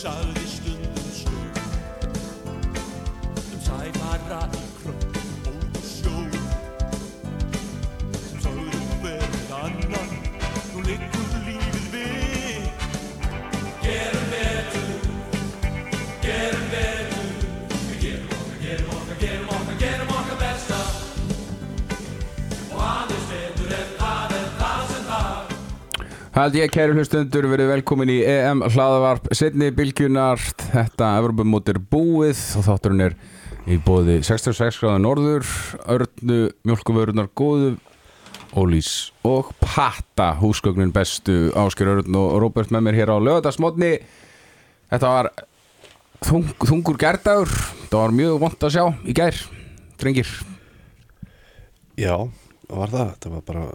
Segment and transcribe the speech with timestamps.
[0.00, 0.49] sagði
[26.40, 30.40] Hald ég kæru hlustundur verið velkomin í EM hlaðavarp setni bylgjunar
[30.70, 33.16] þetta Evropamót er búið og þátturinn er
[33.68, 35.44] í bóði 66 gráða norður
[35.84, 37.74] örnu mjölkuvörunar góðu
[38.56, 41.52] Ólís og Patta húsgögnin bestu.
[41.52, 43.92] Ásker Örn og Róbert með mér hér á lögadagsmótni
[44.88, 45.32] þetta var
[46.24, 47.52] þung, þungur gerdagur
[47.92, 49.44] það var mjög vont að sjá í gær
[50.00, 50.36] drengir.
[52.00, 52.16] Já,
[52.72, 53.70] var það, þetta var bara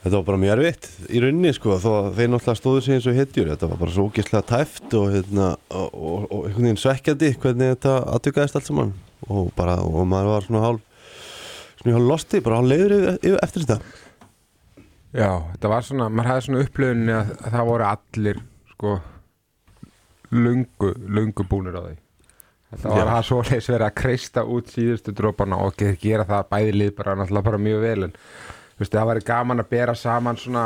[0.00, 3.08] Þetta var bara mjög erfitt í rauninni sko, þó að þeir náttúrulega stóðu sig eins
[3.10, 6.80] og hetjur, þetta var bara svo ógeðslega tæft og, hérna, og, og, og einhvern veginn
[6.80, 8.94] svekkjandi hvernig þetta aðtökaðist allt saman.
[9.28, 10.86] Og bara, og maður var svona hálf
[11.82, 13.78] svona hálf losti, bara hálf leiður yfir, yfir eftir þetta.
[15.20, 18.40] Já, þetta var svona, maður hafði svona upplöfunni að, að það voru allir
[18.72, 18.94] sko
[20.30, 21.94] lungu, lungu búnir á því.
[22.70, 26.74] Þetta var það svoleiðis verið að kreista út síðustu drópana og ge- gera það bæði
[26.76, 28.12] lið bara náttúrulega bara mjög vel en
[28.80, 30.64] veist, það væri gaman að bera saman svona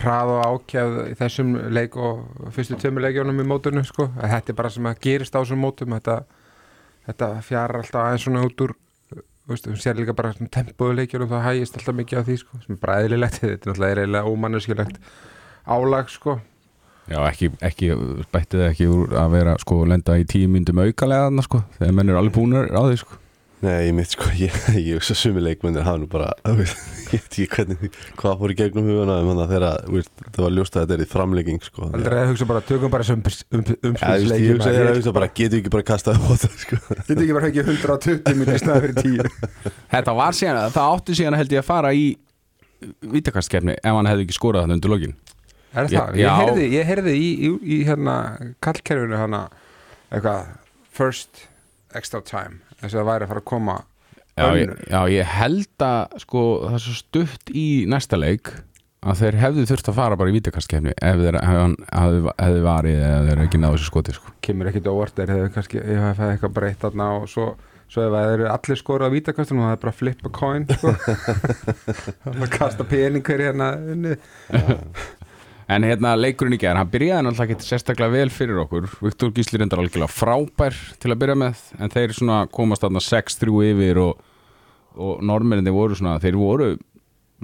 [0.00, 4.58] hrað og ákjæð í þessum leik og fyrstu tveimur leikjónum í mótunum sko, þetta er
[4.58, 6.20] bara sem að gerist á þessum mótum þetta,
[7.08, 8.76] þetta fjarar alltaf aðeins svona út úr
[9.50, 12.76] hún sér líka bara svona tempóðu leikjónum það hægist alltaf mikið á því sko, sem
[12.76, 13.40] er bara eðlilegt.
[13.64, 15.00] Þetta er eiginlega ómanneskilegt
[15.66, 16.36] álag sko.
[17.10, 17.88] Já, ekki, ekki
[18.30, 22.12] bætti það ekki úr að vera sko lenda í tíu myndum aukalega sko þegar menn
[22.12, 23.18] eru alveg búinir á því sko
[23.60, 26.78] Nei, ég mitt sko, ég, ég hugsa sumi leikmennir hafa nú bara, veist,
[27.12, 30.12] ég veit ekki hvernig, hvað fór í gegnum huguna um þannig að þeirra, þú veist,
[30.24, 33.06] það var ljóst að þetta er í framlegging sko aldrei að hugsa bara, tökum bara
[33.12, 36.56] um, um, um, veist, ég hugsa, ég hugsa bara, getur ekki bara kastað á það
[36.64, 40.94] sko Þetta ekki bara ekki 120 minn í snæði fyrir 10 Þetta var síðan, það
[40.96, 42.06] átti síðan held ég að fara í
[43.12, 45.18] vítakastkefni ef hann hefði ekki skorað þannig undir lokin
[45.70, 46.16] Er Já, það?
[46.18, 46.30] Ég já.
[46.40, 48.14] heyrði, ég heyrði í, í, í hérna
[48.64, 49.44] kallkerfinu hana
[50.10, 50.48] eitthvað
[50.96, 51.44] first
[51.94, 53.76] extra time þess að það væri að fara að koma
[54.40, 58.52] já ég, já, ég held að sko það er svo stutt í næsta leik
[59.00, 63.42] að þeir hefðu þurft að fara bara í vítakastkefni ef þeir hefði varið eða þeir
[63.46, 66.84] ekki náðu þessu skoti sko kemur ekkit óvart þeir hefur kannski ég hef eitthvað breytt
[66.84, 67.52] þarna og svo
[67.90, 70.92] svo ef það eru allir skorað á vítakastunum það er bara flip a coin sko.
[72.38, 74.14] það kasta pening hver hérna unni.
[75.70, 79.60] En hérna leikurinn í gerð, hann byrjaði náttúrulega ekki sérstaklega vel fyrir okkur Viktor Gísli
[79.60, 82.14] reyndar algjörlega frábær til að byrja með en þeir
[82.50, 84.24] komast þarna 6-3 yfir og,
[84.98, 86.72] og normerinni voru svona, þeir voru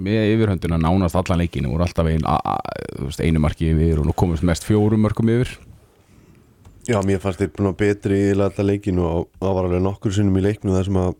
[0.03, 2.25] með yfirhöndina nánast allan leikinu voru alltaf ein,
[2.99, 5.55] veist, einu marki yfir og nú komast mest fjórum mörgum yfir
[6.87, 10.17] Já, mér fannst þeir búin að betri í alltaf leikinu og það var alveg nokkur
[10.17, 11.15] sinnum í leikinu þar sem að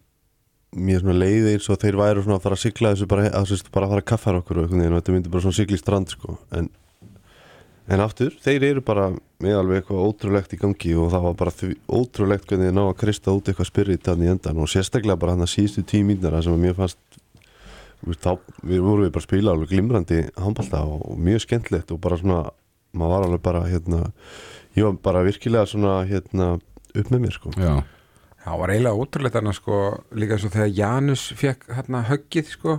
[0.75, 3.87] mér leiði eins og þeir svona að fara að sigla þessu bara, að, sérst, bara
[3.87, 6.35] að fara að kaffara okkur og, þetta myndi bara svona sigla í strand sko.
[6.51, 6.69] en,
[7.87, 9.09] en aftur, þeir eru bara
[9.43, 12.83] með alveg eitthvað ótrúlegt í gangi og það var bara því ótrúlegt hvernig þeir ná
[12.89, 16.41] að krista út eitthvað spyrir þannig í endan og sérstaklega bara hann að síðustu tímínara
[16.43, 17.19] sem að mér fannst
[18.23, 18.31] þá
[18.67, 22.17] við vorum við bara að spila alveg glimrandi handbalta og, og mjög skemmtilegt og bara
[22.21, 22.41] svona,
[22.97, 24.01] maður var alveg bara hérna,
[24.77, 26.49] ég var bara virkilega svona hérna
[26.97, 27.53] upp með mér sko.
[27.57, 27.73] Já,
[28.43, 29.79] það var eiginlega ótrúlegt annars sko
[30.17, 32.77] líka eins og þegar Janus fekk hérna höggið sko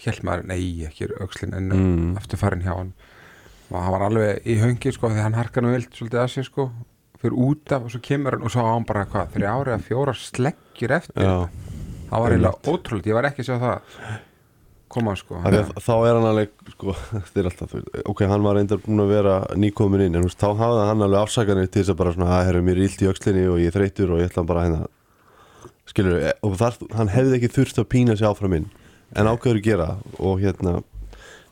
[0.00, 2.12] held maður, nei ekki aukslin en Mm.
[2.16, 2.92] aftur farin hjá hann
[3.70, 6.48] og hann var alveg í höngi sko þegar hann harkar nú vilt svolítið að sér
[6.48, 6.70] sko.
[7.20, 9.74] Fyrir út af og svo kemur hann og svo á hann bara hvað þrjá ári
[9.74, 11.22] eða fjóra sleggjur eftir.
[11.22, 11.36] Já,
[12.08, 14.18] það var eiginlega ótrúlegt, ég var ekki að sjá það
[14.90, 15.38] koma sko.
[15.44, 16.94] Því að þá er hann alveg sko,
[17.44, 17.76] alltaf,
[18.10, 21.04] ok, hann var reyndar búin að vera nýkomin inn, en þú veist, þá hafði hann
[21.06, 23.76] alveg afsakanir til þess að bara svona, að herru, mér illt í öxlinni og ég
[23.76, 24.88] þreytur og ég ætla bara hérna.
[25.90, 28.68] Skilur, og þar, hann hefði ekki þurft að pína sig áfram inn,
[29.14, 29.88] en ákveður að gera
[30.18, 30.80] og hérna,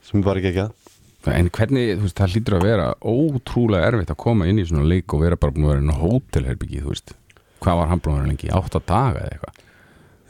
[0.08, 0.87] sem bara ekki ekki
[1.34, 4.86] en hvernig, þú veist, það hlýtur að vera ótrúlega erfitt að koma inn í svona
[4.88, 7.14] leik og vera bara búin að vera inn á hótelherbyggi, þú veist.
[7.64, 9.64] Hvað var hann búin að vera lengi, átta daga eða eitthvað?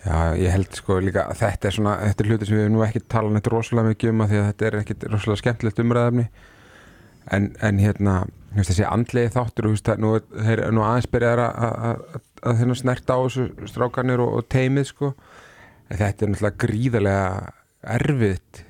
[0.08, 3.00] Já, ég held sko líka þetta er svona, þetta er hluti sem við nú ekki
[3.10, 6.24] talað neitt rosalega mikið um að því að þetta er ekkit rosalega skemmtilegt umræðafni
[7.34, 8.14] en, en hérna,
[8.54, 10.12] veist, þessi andlegi þáttur, þú veist, að nú,
[10.54, 12.06] er- nú aðeins byrjaðar að,
[12.62, 15.10] þeirna snerta á þessu strákarnir og, og teimið sko,
[15.90, 17.52] þetta er náttúrulega gríðarlega
[17.98, 18.62] erfitt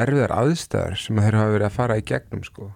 [0.00, 2.70] erfiðar aðstæður sem að þeir hafa verið að fara í gegnum sko.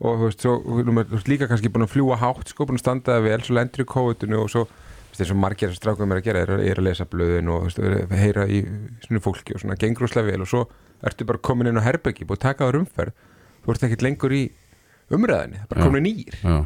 [0.00, 2.84] Og þú veist, svo, þú veist líka kannski búin að fljúa hátt sko, búin að
[2.84, 4.62] standa það vel, svo lendur í kóðutinu og svo,
[5.12, 8.14] eins og margir strákum er að gera, er, er að lesa blöðin og veist, að
[8.16, 8.62] heyra í
[9.04, 10.62] svona fólki og svona gengur úslega vel og svo
[11.04, 13.12] ertu bara komin inn á herbyggi, búin að taka það umferð
[13.64, 14.42] þú ert ekkert lengur í
[15.12, 16.38] umræðinni, það er bara komin nýr.
[16.40, 16.56] Já,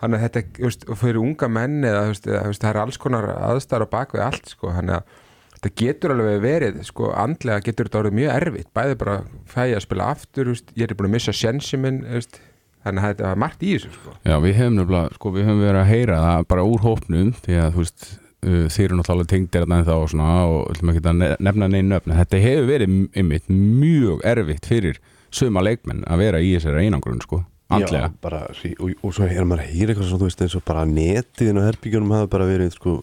[0.00, 3.28] þannig að þetta, þú veist, fyrir unga menn eða, þú veist, það er alls konar
[3.34, 5.20] aðstæður á bakvið allt, sko, þannig að
[5.62, 9.76] þetta getur alveg verið, sko, andlega getur þetta orðið mjög erfitt, bæði bara fæ ég
[9.78, 12.40] að spila aftur, þú veist, ég er búin að missa sjensi minn, þú veist,
[12.82, 14.16] þannig að þetta var margt í þessu, sko.
[14.26, 17.58] Já, við hefum nefnilega sko, við hefum verið að heyra það bara úr hópnum því
[17.62, 21.04] að þú veist uh, þeir eru náttúrulega tengdir þarna ennþá og svona og ætlum ekki
[21.06, 24.98] að ne- nefna neina nöfn en þetta hefur verið einmitt mjög erfitt fyrir
[25.32, 27.38] suma leikmenn að vera í þessari einangrun sko,
[27.72, 28.10] andlega.
[28.10, 30.66] Já, bara, og, og svo er maður að heyra eitthvað svona, þú veist, eins og
[30.66, 32.96] bara netiðin og herbyggjunum hafa bara verið, sko,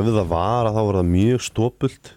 [0.00, 2.12] ef það var að þá var það mjög stópult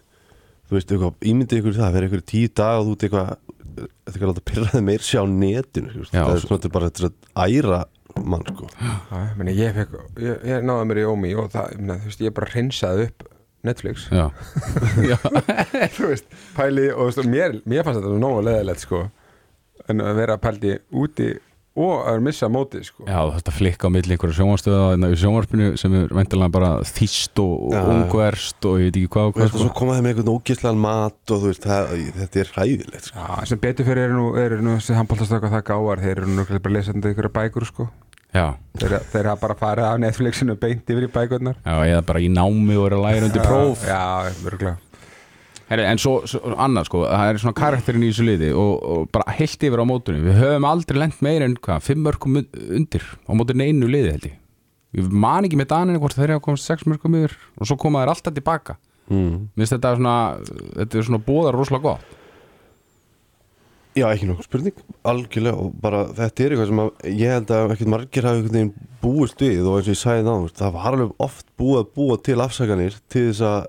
[0.71, 3.31] þú veist, eitthvað, ímyndið ykkur það að vera ykkur tíu dag og þú ert eitthvað
[3.71, 6.41] þetta er ekki að láta pyrraði meir sjá á netinu þú veist, Já, það er
[6.43, 7.11] svo- svona bara þetta er
[7.41, 7.81] að æra
[8.27, 8.67] mann, sko.
[8.75, 11.99] Já, ég meni, ég, fekk, ég, ég náði mér í Ómi og það, ég, meni,
[12.03, 13.27] þú veist, ég bara hreinsaði upp
[13.63, 14.07] Netflix.
[14.11, 14.25] Já,
[15.11, 15.15] já,
[15.95, 19.01] þú veist, pæli og þú veist, mér, mér fannst þetta nógu leðilegt sko
[19.89, 21.29] en að vera pældi úti
[21.79, 23.06] og að missa mótið sko.
[23.07, 27.53] Já þetta flikka á milli einhverja sjónvarstöða í sjónvarpinu sem er veintilega bara þýst og,
[27.69, 27.83] og Já.
[27.94, 29.63] ungverst og ég veit ekki hvað og hvað sko.
[29.63, 33.23] svo koma þeim með einhvern ógislegan mat og þú veist, það, þetta er hræðilegt, sko.
[33.23, 36.47] Já, sem betur fyrir eru nú, eru nú þessi handbóltastöka það gáar, þeir eru nú
[36.51, 37.89] bara lesandi ykkur bækur sko.
[38.31, 38.45] Já,
[38.79, 41.57] þeir, þeir hafa bara farið af Netflixinu beint yfir í bækurnar.
[41.63, 43.83] Já, eða bara í námi og er að læra undir próf.
[43.88, 44.90] Já, mörgulega
[45.71, 49.03] Herri, en svo, svo annað sko, það er svona karakterin í þessu liði og, og
[49.15, 53.06] bara heilt yfir á mótunni við höfum aldrei lent meira en hvað, fimm mörgum undir
[53.23, 54.38] á mótunni einu liði held ég.
[55.00, 58.03] Ég man ekki með daninu hvort þeir hafa komast sex mörgum yfir og svo koma
[58.03, 58.75] þeir alltaf tilbaka.
[59.07, 59.47] Mm.
[59.56, 60.18] Mér finnst þetta svona,
[60.75, 62.17] þetta er svona bóðar rosalega gott.
[63.91, 67.74] Já, ekki nokkuð spurning, algjörlega og bara þetta er eitthvað sem að ég held að
[67.74, 70.88] ekkert margir hafi einhvern veginn búist við og eins og ég sagði þá, það var
[70.91, 73.65] alveg oft búið að búa til afsakanir til þess að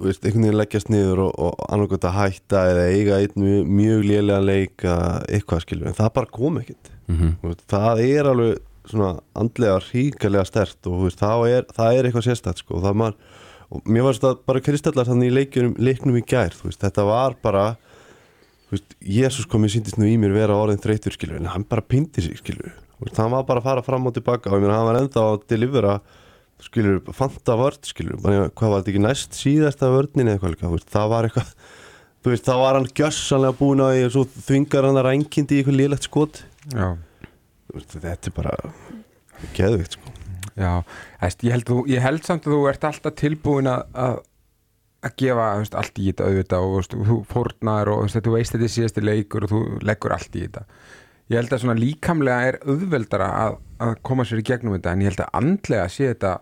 [0.00, 4.08] veist, einhvern veginn leggjast niður og, og annarkvæmt að hætta eða eiga einn mjög, mjög
[4.08, 6.90] lélega leik eða eitthvað skilur, en það bara kom ekkert.
[7.10, 7.62] Mm -hmm.
[7.70, 8.58] Það er alveg
[8.90, 13.14] svona andlega ríkalega stert og veist, það, er, það er eitthvað sérstætt sko, og var
[13.70, 17.36] og mér varst það bara kristallar þannig í leikjunum, leiknum í gær veist, þetta var
[17.42, 17.64] bara
[19.02, 22.22] Jésús kom ég síndist nú í mér vera orðin þreytur skilur, en hann bara pindi
[22.22, 22.74] sig skilur
[23.16, 25.94] hann var bara að fara fram og tilbaka og meina hann var enda að delivera
[26.64, 31.28] skilur, fanta vörd skilur hvað var þetta ekki næst síðasta vördnin eða veist, það var
[31.28, 31.52] eitthvað
[32.20, 35.60] þú veist, þá var hann gjössanlega búin því og svo þvingar hann að rænkindi í
[35.60, 36.42] eitthvað lélegt skot.
[36.74, 36.88] Já,
[37.72, 38.56] veist, þetta er bara
[39.56, 40.16] geðvikt sko.
[40.60, 40.72] já,
[41.24, 44.18] æst, ég, held, ég held samt að þú ert alltaf tilbúin að að
[45.00, 48.66] að gefa veist, allt í þetta auðvitað og veist, þú fórnar og þú veist þetta
[48.66, 50.66] er síðasti leikur og þú leggur allt í þetta.
[51.30, 55.04] Ég held að svona líkamlega er auðveldara að, að koma sér í gegnum þetta en
[55.04, 56.34] ég held að andlega sé þetta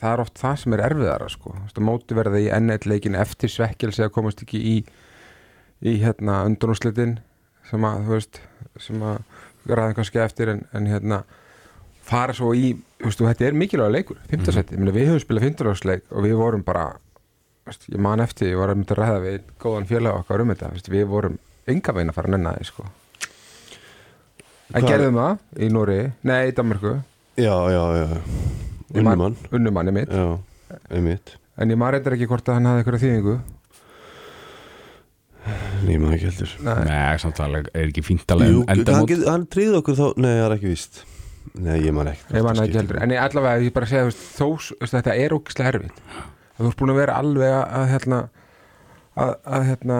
[0.00, 1.54] það er oft það sem er erfiðara sko.
[1.84, 4.76] Móti verða í enn eitt leikin eftir svekkelsi að komast ekki í
[5.80, 7.18] í hérna undunúslitin
[7.70, 8.40] sem að þú veist
[8.80, 9.20] sem að
[9.70, 11.22] ræða kannski eftir en, en hérna
[12.10, 14.92] fara svo í, þú veist, og þetta er mikilvæga leikur fimmtarsætti, mm.
[14.96, 16.86] við höfum spilað fimmtarsleik og við vorum bara
[17.68, 20.54] veist, ég man eftir, ég var að mynda að ræða við góðan félag okkar um
[20.54, 21.38] þetta, veist, við vorum
[21.70, 22.88] enga veginn að fara að nenna því, sko
[24.70, 26.96] en Hvað- gerðum það í Nóri, nei, í Danmarku
[27.40, 30.38] já, já, já Unnumann unnumanni mitt, já,
[30.90, 33.38] einmitt en ég maður reyndar ekki hvort að hann hafði eitthvað þýðingu
[35.80, 39.06] Nei, maður ekki heldur nei, Nei, samt alveg, er ekki fínt alveg Jú, enda hann,
[39.06, 41.00] mót get, hann tríði okkur þá Nei, það er ekki víst
[41.56, 44.10] Nei, ég man ekki ég man það ekki heldur en ég allavega, ég bara segja,
[44.10, 46.02] þú veist, þó þetta er ógislega erfitt
[46.60, 48.20] þú ert búin að vera alveg að, hérna
[49.16, 49.98] að, að hérna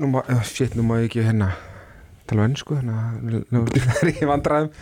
[0.00, 1.52] nú oh, shit, nú ég ekki hérna
[2.26, 4.72] tala vennsku þannig að nú er ég í vandræðum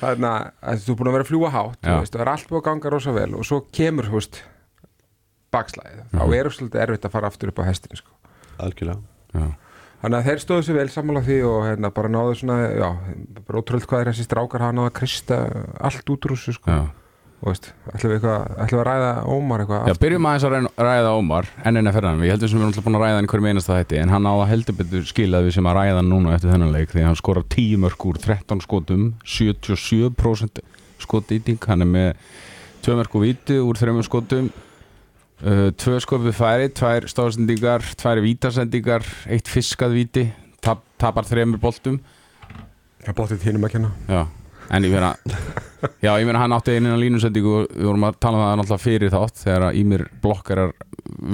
[0.00, 1.88] þannig að þú er búin að vera að fljúa hátt Já.
[1.94, 4.42] þú veist, og er allt búin að ganga rosa vel og svo kemur, veist
[5.52, 6.34] bakslæðið, þá Mhm.
[6.38, 8.10] er svolítið erfitt að fara aftur upp á hestin sko.
[8.58, 9.00] Algjörlega
[9.34, 9.46] Já.
[10.02, 12.90] þannig að þeir stóðu sér vel sammála því og hérna bara náðu svona, já,
[13.46, 15.38] bara ótrúlega hvað er þessi strákar hafa náðu að krista
[15.80, 16.70] allt út úr þessu sko,
[17.38, 20.54] ætlum við eitthvað ætlum við að ræða Ómar eitthvað Já, byrjum aðeins að
[20.88, 23.28] ræða- Ómar enn að ferðan, við heldum sem við erum alltaf búin að ræða hann
[23.28, 26.00] í hverjum einasta þetta, en hann á að heldur betur skilað við sem að ræða
[26.00, 30.62] hann núna eftir þennan leik því hann skorar 10 mörg úr 13 skotum 77%
[30.98, 31.58] skotýting.
[31.68, 32.08] Hann er með
[32.82, 34.50] 2 mörg úr víti úr 3 skotum
[35.46, 40.26] uh, 2 skopið færi, 2 stáðsendingar 2 vítasendingar, 1 fiskað víti
[40.64, 42.00] tap, tapar 3 boltum.
[43.06, 43.90] Það bóttið þínum að kenna.
[44.10, 44.24] Já,
[44.74, 45.12] en ég meina
[46.02, 48.84] Já, ég meina hann átti einina línusendingu og við vorum að tala um það náttúrulega
[48.84, 50.72] fyrir þátt þegar að Ímir blokkarar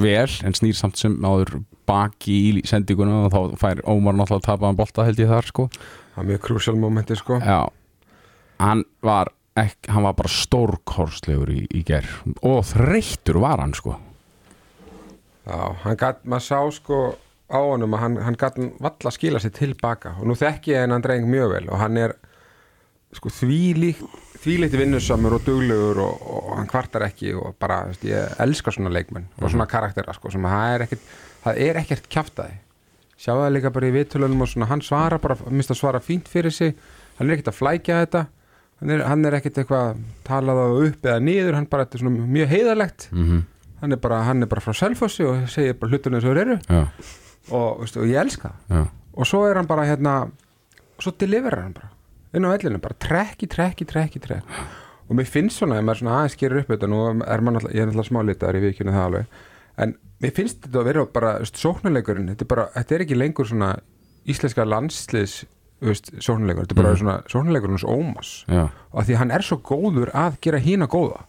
[0.05, 4.49] vel en snýr samt sem áður baki í sendinguna og þá fær Ómar náttúrulega að
[4.51, 5.69] tapa hann bolta held ég þar sko.
[6.15, 7.41] Það er mjög krúsjál momenti sko.
[7.41, 7.61] Já,
[8.61, 12.09] hann var ekki, hann var bara stórkorslegur í, í ger
[12.43, 13.97] og þreyttur var hann sko.
[15.45, 17.01] Já, hann gat, maður sá sko
[17.53, 21.05] á honum að hann, hann gatt valla skila sér tilbaka og nú þekki ég hennan
[21.05, 22.17] dreng mjög vel og hann er
[23.19, 24.03] sko þvílíkt
[24.45, 28.93] þvílíkt vinnusamur og duglegur og, og hann kvartar ekki og bara, veist, ég elska svona
[28.93, 31.09] leikmenn og svona karaktera sko, sem það er ekkert
[31.45, 32.61] það er ekkert kjaftaði
[33.25, 36.29] sjáu það líka bara í viðtölunum og svona hann svara bara, minnst að svara fínt
[36.29, 36.75] fyrir sig
[37.19, 38.27] hann er ekkert að flækja þetta
[38.83, 42.05] hann er, hann er ekkert eitthvað talað á upp eða niður, hann bara þetta er
[42.05, 43.43] svona mjög heiðalegt mm
[43.85, 46.55] hann er bara, hann er bara frá Selfossi og segir bara hlutunum og þeir eru.
[47.53, 50.15] Og, veistu, og ég elska já, og svo er hann bara hérna
[50.97, 51.91] svo deliverar hann bara
[52.35, 54.65] inn á vellinu, bara trekki, trekki, trekki, trekki
[55.09, 57.75] og mér finnst svona, ef maður svona aðeins gerir upp þetta nú er maður náttúrulega,
[57.77, 59.43] ég er náttúrulega smá litaður í vikinu það alveg,
[59.85, 63.19] en mér finnst þetta að vera bara, veist, sóknuleikurinn, þetta er bara þetta er ekki
[63.19, 63.71] lengur svona
[64.33, 65.37] íslenska landsliðs,
[65.85, 69.61] veist, sóknuleikur þetta er bara svona sóknuleikurinn hos Ómas já, og því hann er svo
[69.61, 71.27] góður að gera hína góða.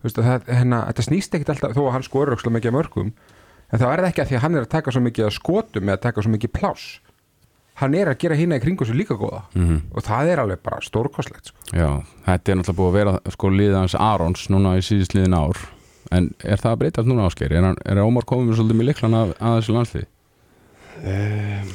[0.00, 2.72] Þú veist, að það, hérna, þetta snýst ekkit alltaf þó að hann skorur ekki mikið
[2.76, 3.10] mörgum
[3.70, 5.34] en þá er það ekki að því að hann er að taka svo mikið að
[5.36, 6.86] skotum eða taka svo mikið pláss
[7.80, 9.42] hann er að gera hína í kringu svo líka góða.
[9.56, 9.80] Mhm.
[9.96, 11.66] Og það er alveg bara stórkostlegt sko.
[11.72, 11.90] Já,
[12.26, 15.56] þetta er náttúrulega búið að vera sko liðið hans Arons núna í síðust liðin ár.
[16.10, 17.52] En er það að breytast núna ásker?
[17.52, 20.06] Er, hann- er Ómar komið með svolítið með liklan að, að þessu landslið?
[21.04, 21.70] um,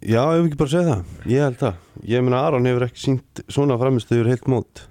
[0.00, 1.04] Já, ef við ekki bara segja það.
[1.28, 1.74] Ég held það.
[2.08, 4.84] Ég meina Aron hefur ekki sínt svona framistu yfir heilt mót.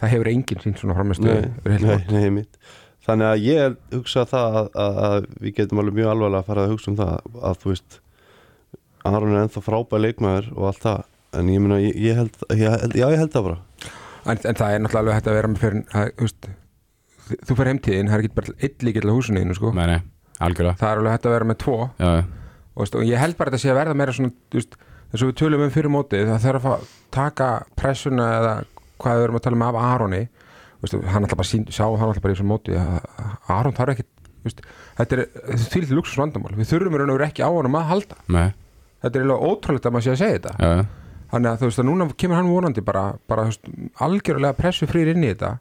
[0.00, 2.56] Það hefur enginn sínt svona framistu nei, nei, nei, mitt
[3.08, 6.64] Þannig að ég hugsa það að, að, að við getum alveg mjög alvarlega að fara
[6.66, 7.12] að hugsa um það
[7.50, 7.98] að þú veist
[9.06, 11.02] Aron er ennþá frábæð leikmaður og allt það
[11.38, 13.58] en ég meina, ég, ég, held, ég held já, ég held það bara.
[14.28, 16.48] En, en það er náttúrulega alveg hægt að vera með fyrir að, þú veist,
[17.44, 19.72] þú fyrir heimtíðin það er ekki bara eitt líkill á húsinu þínu, sko.
[19.76, 20.00] Nei, nei,
[20.48, 20.80] algjörlega.
[20.80, 21.78] Það er alveg hægt að vera með tvo.
[22.00, 22.10] Já,
[22.78, 24.76] og, veist, og ég held bara að þetta sé að verða meira svona veist,
[25.12, 28.54] þess að við tölum um fyrir móti það þarf að taka pressuna eða
[28.98, 30.22] hvað við erum að tala um af Aroni.
[30.78, 32.98] Veist, hann alltaf bara sín, sá hann alltaf bara í þessum móti að
[33.50, 34.06] Aron þarf ekki
[34.44, 34.62] veist,
[34.98, 35.24] þetta er
[35.58, 38.18] því til luxus vandamál við þurfum í raun og veru ekki á honum að halda.
[38.30, 38.46] Nei,
[39.02, 40.56] þetta er eiginlega ótrúlegt að maður sé að segja þetta.
[40.58, 40.86] Já, já
[41.28, 43.66] þannig að þú veist að núna kemur hann vonandi bara, bara veist,
[44.04, 45.58] algjörlega pressu frýr inn í þetta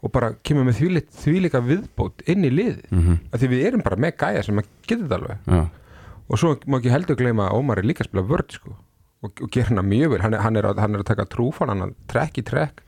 [0.00, 3.84] og bara kemur með þvílík, þvílíka viðbót inn í lið mm að því við erum
[3.86, 5.42] bara með gæja sem að geta þetta alveg.
[5.46, 5.62] Já,
[6.28, 8.76] og svo má ekki heldur gleyma að Ómar er líka að spila vörd sko,
[9.24, 10.22] og, og gera hana mjög vel.
[10.24, 12.84] Hann er, hann er, að, hann er að taka trúfan hann trekk í trekk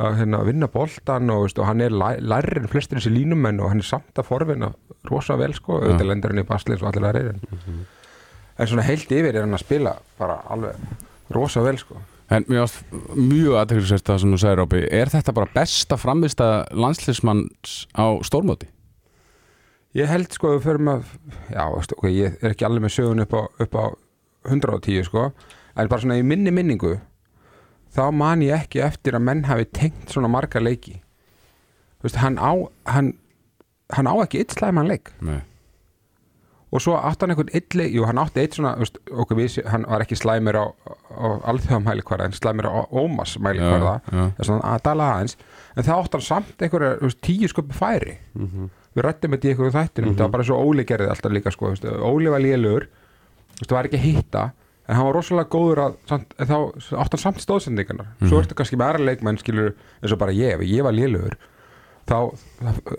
[0.00, 3.58] að hérna, vinna boltan og, veist, og hann er læ, lærri en flestir þessi línumenn
[3.60, 4.70] og hann er samt að forvinna
[5.10, 7.42] rosa vel sko, auðvitað lendur hann í baslins og allir lærir en,
[8.60, 10.76] en svona heilt yfir er hann að spila bara alveg
[11.32, 11.96] rosa vel sko.
[12.30, 12.84] En varst
[13.18, 18.68] mjög aðteklisvært það sem þú sagði Rópi Er þetta bara besta framvista landsliðsmanns á stórmóti?
[19.98, 21.08] Ég held sko að við förum að
[21.50, 23.84] já, veist, ok, ég er ekki alveg með sögun upp á, upp á
[24.46, 25.24] 110 sko.
[25.74, 27.00] En bara svona í minni minningu
[27.90, 31.00] þá man ég ekki eftir að menn hafi tengt svona marga leiki.
[31.98, 32.52] Þú veist, hann á
[32.94, 33.10] hann,
[33.90, 35.10] hann á ekki eitt slæman leik.
[35.26, 35.40] Nei,
[36.70, 39.86] og svo átti hann einhvern leik jú, hann átti eitt svona, veist, okkur við hann
[39.90, 40.64] var ekki slæmir á,
[41.10, 44.26] á alþjóðamælikvarða en slæmir á Ómas mælikvarða já, já.
[44.38, 45.36] þess að að dala aðeins.
[45.74, 48.16] En það átti hann samt einhverja tíu sköpi færi.
[48.94, 51.74] Við rættum þetta í einhverju þættinum það var bara svo Óli gerði alltaf líka sko,
[51.74, 52.42] veist, Óli var
[53.60, 54.46] veist, það var ekki að hitta
[54.90, 56.56] en hann var rosalega góður að samt, þá
[56.98, 60.64] átti hann samt stóðsendingarnar svo ertu kannski með aðra leikmenn skilur eins og bara ég,
[60.66, 61.36] ég var lélugur
[62.08, 62.16] þá,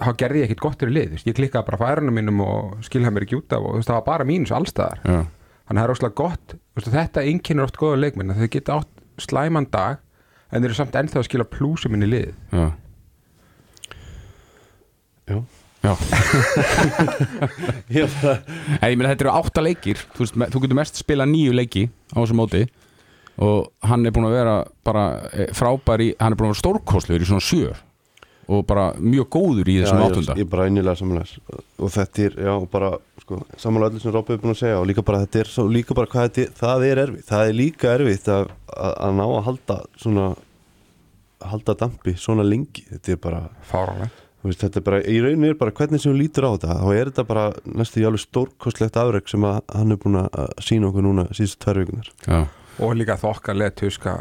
[0.01, 3.25] þá gerði ég ekkit gott fyrir lið ég klikkaði bara færunum mínum og skilhaði mér
[3.27, 6.19] ekki út af og það var bara mínus allstaðar já, þannig að það er rosalega
[6.21, 9.97] gott þú veist, þetta einkennir oft góða leikmenn að þau geta átt slæman dag
[10.51, 12.31] en þeir eru samt ennþá að skila plúsum inn í lið.
[12.51, 12.65] Já.
[15.31, 15.37] Já.
[15.81, 15.95] Já,
[17.89, 21.87] Ég meina þetta eru átta leikir Þú, veist, me- þú getur mest spila nýju leiki
[22.13, 22.61] á þessu móti
[23.41, 24.53] og hann er búin að vera
[24.85, 25.03] bara
[25.33, 27.71] eh, frábær í, hann er búin að vera stórkostlegur í svona sjö
[28.51, 30.35] og bara mjög góður í þessum áttunda.
[30.35, 32.89] ég, ég bara einilega samanlega og þetta er, já, bara
[33.23, 35.67] sko, samanlega öllu sem Robby er búin að segja og líka bara þetta er svo,
[35.71, 37.27] líka bara hvað þetta er, það er erfitt.
[37.29, 40.25] Það er líka erfitt að, að, að ná að halda svona
[41.51, 42.83] halda dampi svona lengi.
[42.91, 43.41] Þetta er bara,
[43.71, 44.19] fáránlegt.
[44.41, 46.77] þú veist, þetta er bara í rauninni er bara hvernig sem hún lítur á þetta
[46.81, 47.47] þá er þetta bara
[47.79, 51.77] næstu í alveg stórkostlegt afreg sem að hann er búin að sína okkur núna síðustu
[52.25, 52.39] Já,
[52.81, 54.19] og líka þokkalega tuska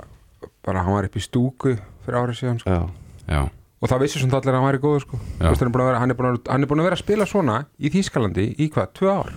[0.64, 2.70] bara hann var upp í stúku fyrir árið síðan sko.
[2.70, 2.82] já,
[3.28, 3.42] já,
[3.80, 5.20] og það vissi sem allir að hann væri góður sko.
[5.40, 7.26] Hann, er vera, hann, er búinn að, vera- hann er búin að vera að spila
[7.30, 9.32] svona í Þýskalandi í hvað, tvö ár?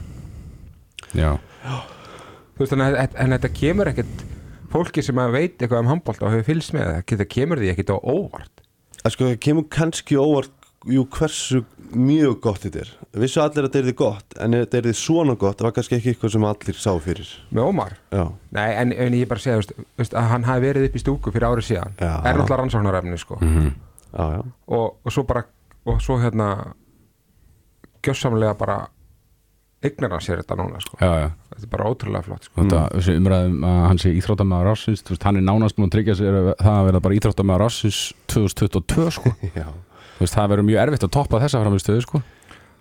[1.13, 1.31] Já,
[2.53, 4.25] Þú veist, en, en, en þetta kemur ekkert
[4.73, 7.71] fólki sem að veit eitthvað um handbólta og hefur fylgst með það, þetta kemur því
[7.73, 8.61] ekkert á óvart.
[9.03, 10.59] Sko það kemur kannski óvart
[10.93, 11.61] jú hversu
[11.95, 12.91] mjög gott þetta er.
[13.23, 15.75] Vissu allir að þetta er þið gott en þetta er þið svona gott það var
[15.77, 17.29] kannski ekki eitthvað sem allir sá fyrir.
[17.55, 17.95] Með Ómar?
[18.11, 18.23] Já,
[18.57, 20.97] Nei, en, en ég bara segja, þú veist, þú veist, að hann hafi verið upp
[20.99, 22.11] í stúku fyrir árið síðan Já.
[22.19, 23.39] er náttúrulega rannsóknarefni sko.
[23.41, 23.69] mhm,
[24.13, 25.43] já, já, og, og svo bara
[25.85, 26.49] og svo hérna
[28.03, 28.77] gjössamlega bara
[29.83, 30.97] eignar hann sér þetta núna sko.
[31.01, 32.55] já, já þetta er bara ótrúlega flott sko.
[32.61, 35.95] Þetta, þessi umræðum að hann sé íþróttamæður ársins þú veist, hann er nánast múin að
[35.97, 37.99] tryggja sér að það að vera bara íþróttamæður ársins
[38.33, 39.33] 2022 sko.
[39.59, 39.67] Já,
[40.13, 42.23] Þú veist, það verður mjög erfitt að toppa þessa framistöðu sko.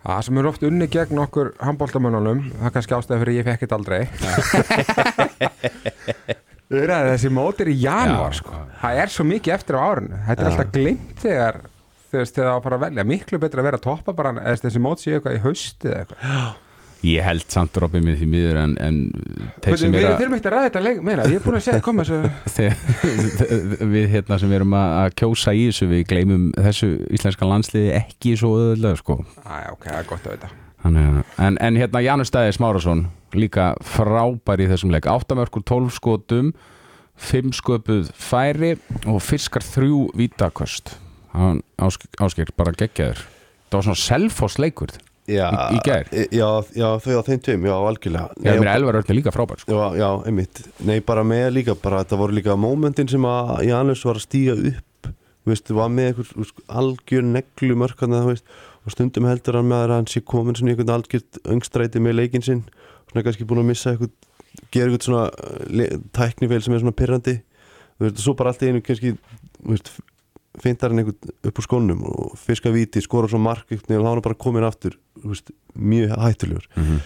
[0.02, 3.60] það sem er oft unni gegn okkur handbóltamönnunum það er kannski ástæði fyrir ég fekk
[3.66, 4.02] þetta aldrei
[6.72, 8.62] þessi mót er í janúar Já, sko.
[8.82, 10.18] það er svo mikið eftir á árinu.
[10.28, 11.60] Þetta er alltaf glimt þegar
[12.12, 13.04] þú veist, þegar það á að fara að velja.
[13.12, 16.04] Miklu betra að vera að toppa bara eða þessi mót séu eitthvað í hausti eða
[16.04, 16.52] eitthvað.
[17.02, 18.98] Ég held samt Robin með því miður en, en
[19.64, 21.42] þeir Við sem við er að þurfum ekki að ræða þetta leik meira, ég er
[21.42, 22.04] búin að segja koma
[22.54, 27.90] þeir, við hérna sem erum að, að kjósa í þessu við gleymum þessu íslenska landsliði
[27.98, 29.16] ekki svo öðulega sko.
[29.42, 30.54] Æ, ok, það er gott að að-
[31.48, 33.02] en, en hérna Janus Stæði Smárasson
[33.38, 35.08] líka frábær í þessum leik.
[35.10, 36.52] Áttamörkur 12 skotum
[37.22, 38.74] 5 sköpuð færi
[39.06, 40.96] og fiskar þrjú vítaköst
[41.32, 43.20] hann ásker bara geggjaður.
[43.70, 44.92] Það var svona selfoss leikur
[45.30, 46.08] já, Í- í gær?
[46.12, 48.32] Já, já, þau á þeim tveim, já, algjörlega.
[48.42, 49.72] Nei, mér elvar öll líka frábær sko.
[49.72, 50.60] Já, já, einmitt.
[50.84, 54.56] Nei, bara með líka, bara þetta voru líka mómentin sem að Janus var að stíga
[54.58, 55.12] upp
[55.42, 58.44] Þú veist, var með einhver þú veist, algjör neglu mörkana, þú veist
[58.82, 62.16] og stundum heldur hann með að hann sé komin svona í einhvern algjört öngstræti með
[62.20, 62.60] leikinn sinn
[63.12, 64.10] svona kannski búin að missa eitthvað
[64.72, 65.26] gera eitthvað svona
[65.72, 67.36] le- tæknifeil sem er svona pirrandi.
[67.98, 69.14] Þú veist, og svo bara allt í einu kannski
[70.62, 74.02] fintar hann einhvern upp úr skónum og fiska víti, skora svo mark og þá er
[74.04, 76.66] hann bara komin aftur veist, mjög hættulegur.
[76.76, 76.98] Mhm.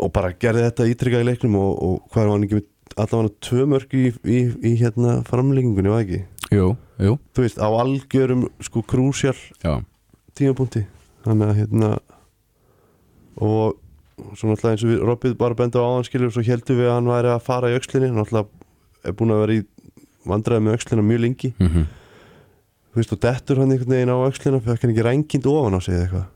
[0.00, 3.32] og bara gerði þetta ítrykkað í leiknum og, og hvað var hann ekki með allavega
[3.44, 6.22] tvö mörg í, í, í hérna framlengingunni, var ekki?
[6.54, 9.74] jú, jú, Þú veist, á algjörum sko krúsjál já,
[10.38, 10.86] tímapunkti.
[11.26, 11.90] Þannig að hérna
[13.40, 13.76] og
[14.34, 16.96] svo náttúrulega eins og við Robbið bara benda á áðan skilur svo heldum við að
[16.98, 18.10] hann væri að fara í öxlinni.
[18.16, 19.64] Náttúrulega er búin að vera í
[20.30, 21.54] vandræði með öxlina mjög lengi.
[21.60, 21.88] Mm
[22.90, 25.80] þú veist og dettur hann einhvern veginn á öxlina fyrir hann ekki rængind ofan á
[25.80, 26.28] sig eða eitthvað.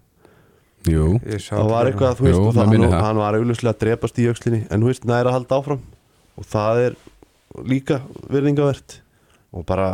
[0.84, 1.06] Jú.
[1.48, 4.26] Það var eitthvað, þú veist, Jú, og það, hann, hann var augljóslega að drepast í
[4.30, 5.80] öxlinni en þú veist, næra að halda áfram.
[6.38, 6.98] Og það er
[7.64, 8.98] líka virðingavert
[9.54, 9.88] og bara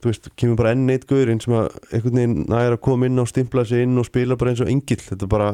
[0.00, 3.22] þú veist, kemur bara enn eitt gaurinn sem að einhvern veginn næra að koma inn
[3.22, 5.02] og stimpla sig inn og spila bara eins og engill.
[5.04, 5.52] Þetta er bara,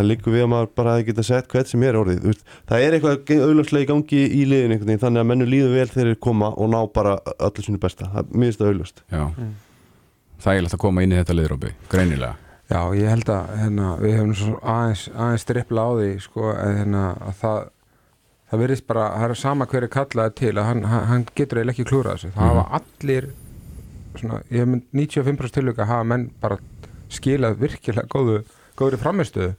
[0.00, 2.84] það liggur við að maður bara hefði geta sett hvert sem er orðið veist, það
[2.84, 6.12] er eitthvað augljóslega í gangi í liðin einhvern veginn, þannig að mennu líður vel þegar
[6.12, 9.24] þeir koma og ná bara öllu sínu besta, það er mjög já.
[9.30, 9.50] Mm.
[10.44, 12.36] það er að koma inn í þetta liðrópi greinilega.
[12.70, 16.74] Já, ég held að hérna, við hefum svo aðeins, aðeins strippla á því sko, að,
[16.78, 17.62] hérna, að það
[18.50, 21.86] það verðist bara, það er sama hverju kallaði til að hann, hann, getur eiginlega ekki
[21.86, 22.30] klúrað þessu.
[22.34, 23.28] Það hafa allir
[24.18, 26.58] svona, ég hef mynd 95% tilvika hafa menn bara
[27.10, 28.40] skilað virkilega góðu,
[28.78, 29.52] góðri framistöðu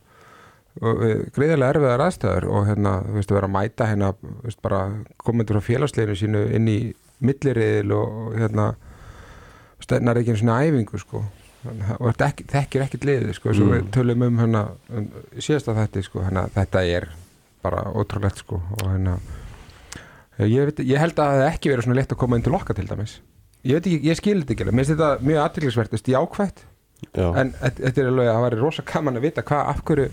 [0.79, 4.45] og við- greiðarlega erfiðar aðstæður og hérna, þú veist, að vera að mæta hérna, þú
[4.47, 4.79] veist, bara
[5.25, 6.77] komendur frá félagsleginu sínu inn í
[7.21, 8.69] milliriðil og, hérna
[9.84, 11.23] stefnar ekki einu svona æfingu sko.
[11.99, 16.01] Og þetta ekki, þekkir ekkert liðið sko, svo við tölum um hérna um, síðasta þetta
[16.07, 17.10] sko, hérna, þetta er
[17.62, 19.19] bara ótrúlegt sko og hérna
[20.41, 22.77] ég, veit, ég held að það ekki verið svona létt að koma inn til okkar
[22.79, 23.19] til dæmis.
[23.62, 26.63] Ég veit ekki, ég skil þetta ekki mér finnst þetta mjög aðtillisvert, veist, jákvætt.
[27.13, 29.84] Já, en þetta þetta er alveg að það væri rosa gaman að vita hvað, af
[29.86, 30.07] hverju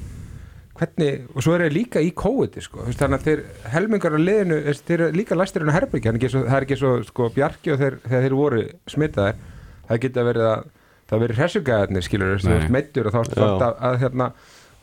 [0.78, 4.58] hvernig, og svo er það líka í COVID sko, þannig að þeir helmingar á liðinu,
[4.86, 8.26] þeir eru líka læstirinn á herbyggja það er ekki svo, sko, bjarki og þeir, þegar
[8.26, 9.40] þeir voru smitaðir
[9.88, 10.68] það geta verið að,
[11.08, 14.30] það verið hressugaðarnir skilur, meittur og þá ertu samt að, að hérna,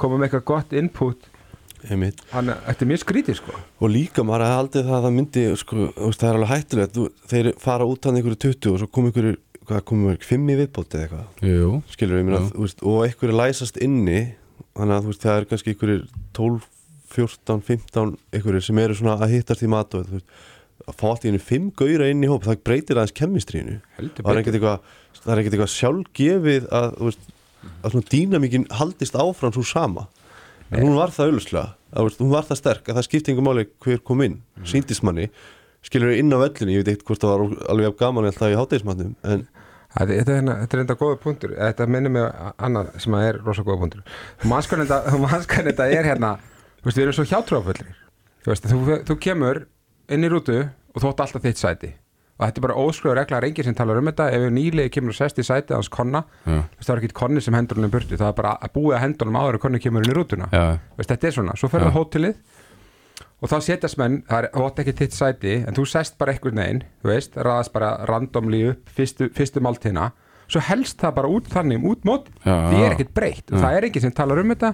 [0.02, 1.28] koma með eitthvað gott input.
[1.86, 2.24] Einmitt.
[2.32, 3.60] Þannig að þetta er mjög skrítið sko.
[3.78, 6.96] Og líka maður hefði aldrei það að það myndi sko, það er alveg hættulegt.
[6.96, 10.50] Þú, þeir fara út hann einhverju 20 og svo kom einhverju hvað komum við, 5
[10.50, 11.78] í viðbóti eða eitthvað.
[11.94, 14.20] Skilur við, og einhverju læsast inni
[14.76, 16.02] þannig að þú veist, það er kannski einhverju
[16.38, 16.68] 12,
[17.16, 20.36] 14, 15 einhverju sem eru svona að hittast í mat og þú veist,
[20.86, 24.34] að fá allt í einu 5 gauðra inn í hóp, það breytir aðeins kemistrínu það
[24.34, 27.32] er ekkert eitthvað eitthvað sjálfgefið að, veist,
[27.82, 30.06] að svona dýnamíkin haldist áfram svo sama.
[30.74, 34.02] En hún var það auðvitað hún var það sterk að það skipti einhver máli hver
[34.04, 34.66] kom inn, mm.
[34.70, 35.30] síndist manni.
[35.86, 38.58] Skilur við inn á vellinu, ég veit ekkert hvort það var alveg gaman alltaf í
[38.58, 39.46] hátægismatnum en
[39.96, 41.54] Þetta, er hérna- þetta er enda góða punktur.
[41.56, 42.26] Þetta minnir mig
[42.60, 44.02] annað sem að er rosa góða punktur.
[44.44, 46.36] Manskan þetta, er hérna
[46.86, 47.94] Við erum svo hjátrúafullir
[48.46, 49.64] Þú, þú, þú kemur
[50.14, 51.90] inn í rútu og þú átt alltaf þitt sæti.
[52.36, 54.92] Og þetta er bara óskriður regla, það er enginn sem talar um þetta ef nýlega
[54.92, 57.88] kemur og sest í sæti hans konna veist, það er ekki konni sem hendur hann
[57.88, 60.12] um burtu það er bara að búið að hendur hann áður að konni kemur inn
[60.12, 60.50] í rútuna.
[61.00, 61.94] Veist, þetta er svona, svo ferðu Já.
[61.96, 62.36] á hótelið
[63.42, 66.62] og þá setjast menn, það er hótt ekki þitt sæti en þú sest bara einhvern
[66.62, 70.10] veginn þú veist, raðast bara randomli upp fyrstu, fyrstu máltíðina,
[70.48, 73.48] svo helst það bara út þannig, út mót, Já, því er ekkert breytt.
[73.52, 74.72] Og það er enginn sem talar um þetta.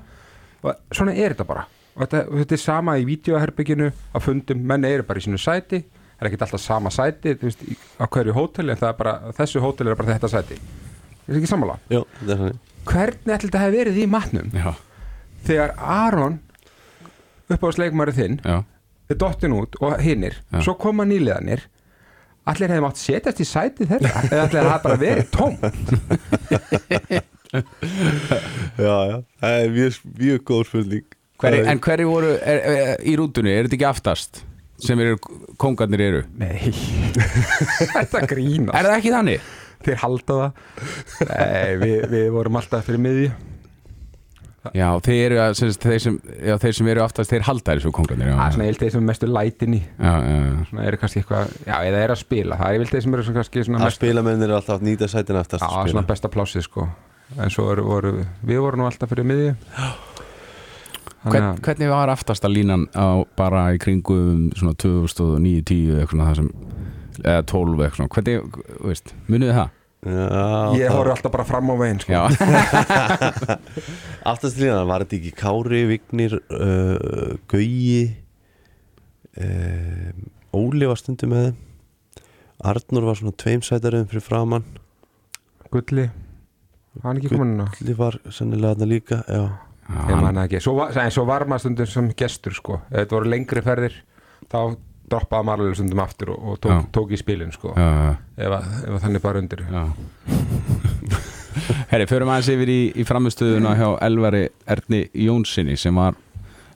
[0.62, 1.64] Og svona er þetta bara.
[1.96, 5.40] Og þetta, og þetta er sama í vídeoherbygginu á fundum, menn eru bara í sínu
[5.42, 5.82] sæti.
[5.88, 7.64] Það er ekkert alltaf sama sæti þú veist,
[7.98, 10.60] á hverju hóteli, en það er bara þessu hóteli er bara þetta sæti,
[11.24, 11.80] það er ekki sammála?
[11.90, 14.54] Já, þetta er hann hvernig ætli þetta hefði verið í matnum?
[14.56, 14.72] Já,
[15.48, 16.40] þegar Aron
[17.58, 18.58] uppáðsleikmari þinn já,
[19.12, 21.66] er dottin út og hinnir svo koma nýliðanir
[22.52, 25.54] allir hefði mátt setjast í sæti þeirra eða allir hefði bara verið tóm
[27.52, 31.08] Já, já, það er mjög, mjög góð spurning.
[31.42, 34.40] Hver, Það er- En hverju voru er, er, í rútunni, er þetta ekki aftast
[34.82, 35.18] sem eru,
[35.62, 36.22] kongarnir eru?
[36.40, 36.72] Nei.
[37.96, 38.78] Þetta grínast.
[38.78, 39.50] Er það ekki þannig?
[39.82, 40.52] þeir halda það.
[41.28, 43.30] Nei, við, við vorum alltaf fyrir miðju
[44.78, 47.92] Já, þeir, eru, að- sem, þeir, sem, já, þeir sem eru aftast, þeir halda þessu
[47.98, 49.80] kongarnir já, það er svona eilt þeir sem er mestu lætin í.
[49.82, 50.66] Já, já, já.
[50.70, 52.60] svona eru kannski eitthvað, já, eða er að spila.
[52.60, 54.86] Það er eilt þeir sem eru svona kannski svona Að mestu spilamennir er alltaf að
[54.86, 56.88] nýta sætin aftast Já, að svona besta plásið sko.
[57.42, 58.14] En svo voru, voru
[58.46, 59.56] við vorum nú alltaf fyrir miðju.
[61.22, 66.50] Þannig Hvern, að Hvernig var aftasta línan á bara í kringum svona 2009-10 eitthvað sem
[67.22, 69.70] eða 12 eitthvað svona, hvernig, þú veist, munið það?
[70.02, 72.10] Já, ég horf alltaf bara fram á veginn sko.
[72.10, 72.24] Já,
[74.32, 78.08] Aftast lína, var þetta ekki Kári, Vignir, uh, Gauji
[79.38, 80.26] um,
[80.58, 81.52] Óli var stundum með
[82.66, 84.66] Arnur var svona tveim sætaröðum fyrir framann
[85.72, 86.08] Gulli.
[87.06, 89.44] Hann ekki komin Gulli var sennilega þarna líka Já,
[89.92, 90.64] Ég hann, man það ekki.
[90.66, 92.82] Svo var, en svo var maður stundum sem gestur sko.
[92.90, 94.02] Ef þetta voru lengri ferðir
[94.50, 94.60] Þá
[95.12, 97.76] droppaði maður alveg stundum aftur og, og tók, tók í spilin sko.
[97.76, 99.64] Ef, að, ef að þannig bara undir.
[101.92, 106.16] Herri, förum aðeins yfir í, í framistöðuna hjá Elvari Erni Jónssoni sem var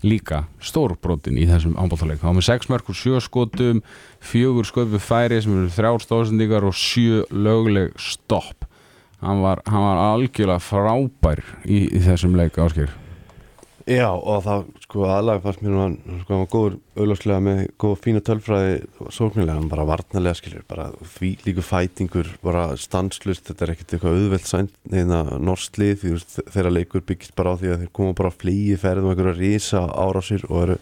[0.06, 3.82] líka stórbrotin í þessum ámbáltaleik þá með 6 mörg og 7 skotum
[4.24, 8.68] fjögur sköpu færi sem eru þrjár stóðsendingar og 7 lögleg stopp.
[9.24, 12.92] Hann var, hann var algjörlega frábær í, í þessum leik ásker
[13.86, 17.92] Já og það sko aðlag fannst mér hann sko hann var góður auðláslega með góð
[18.02, 18.80] fína tölfræði
[19.14, 24.18] sóknilega, hann bara varnarlega skilur bara því líku fætingur bara stanslust, þetta er ekkert eitthvað
[24.18, 26.16] auðvelt sænt neina norstlið því
[26.56, 29.84] þeirra leikur byggist bara á því að þeir koma bara flýi ferð og einhverja rísa
[29.94, 30.80] árásir og eru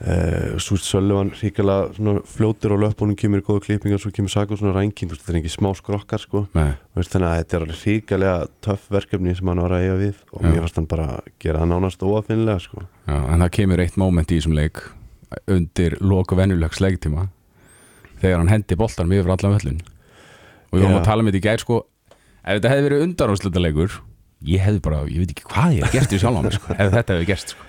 [0.00, 1.90] Uh, Súst Sölvan ríkala
[2.24, 5.52] fljótur á löpunum kemur í góðu klippingar svo kemur Sago svona veist, þetta er ekki
[5.52, 9.74] smá skrokkar sko veist, þannig að þetta er alveg ríkalega töff verkefni sem hann var
[9.76, 10.46] að eiga við og Já.
[10.48, 11.08] mér fannst hann bara
[11.44, 12.86] gera það nánast óafinnilega sko.
[13.04, 14.82] já, en það kemur eitt moment í þessum leik
[15.52, 17.28] undir loku venjulegs leiktíma
[18.22, 21.00] þegar hann hendi boltanum yfir allan völlin og við vorum Já.
[21.02, 21.82] að tala um þetta í gær sko
[22.40, 24.00] ef þetta hefði verið undarósleita leikur
[24.48, 26.72] ég hefði bara, ég veit ekki hvað ég hef gert í sjálf á mig sko,
[26.72, 27.66] ef þetta hefði gerst sko.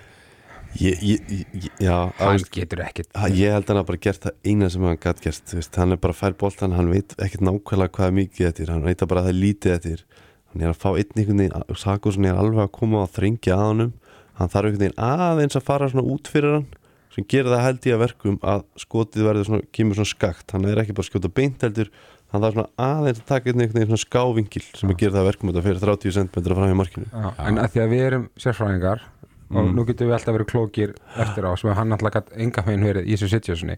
[0.79, 3.01] Ég, ég, ég, Já, að, Hann veist, getur að,
[3.35, 5.79] ég held að hann hafi bara gert það eina sem hann gætt gert þú veist,
[5.81, 9.05] hann er bara fær boltan, hann veit ekkert nákvæmlega hvað er mikið eftir, hann veit
[9.05, 10.05] bara að það er lítið eftir.
[10.51, 13.65] Hann er að fá einn einhvern veginn Sagosin er alveg að koma og þrengja að
[13.69, 13.91] honum.
[14.39, 16.69] Hann þarf einhvern veginn aðeins að fara svona út fyrir hann
[17.11, 20.53] sem gerir það held ég að verkum að skotið verður svona, kemur svona skakt.
[20.55, 21.91] Hann er ekki bara að skjóta beint heldur
[22.31, 25.27] hann þarf svona aðeins að taka einhvern veginn svona skávingil sem að gera það að
[25.27, 27.09] verkum að það fyrir 30 cm fram í markinu.
[27.11, 29.03] Já, en að því að við erum sérfræðingar
[29.51, 32.87] og nú getum við alltaf verið klókir eftir á sem hann alltaf gætt enga meginn
[32.87, 33.77] verið í þessu sitjasunni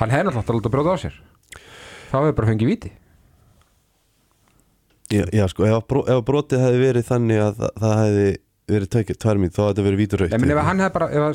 [0.00, 1.20] hann hefði alltaf alltaf brjóta á sér.
[2.08, 2.90] Þá hefur bara fengið víti.
[5.08, 8.28] Já, já sko, ef, bró, ef brotið hefði verið þannig að það, það hefði
[8.68, 10.58] verið tökir, tvær mín, þá hefði þetta verið vítur Ég menn ef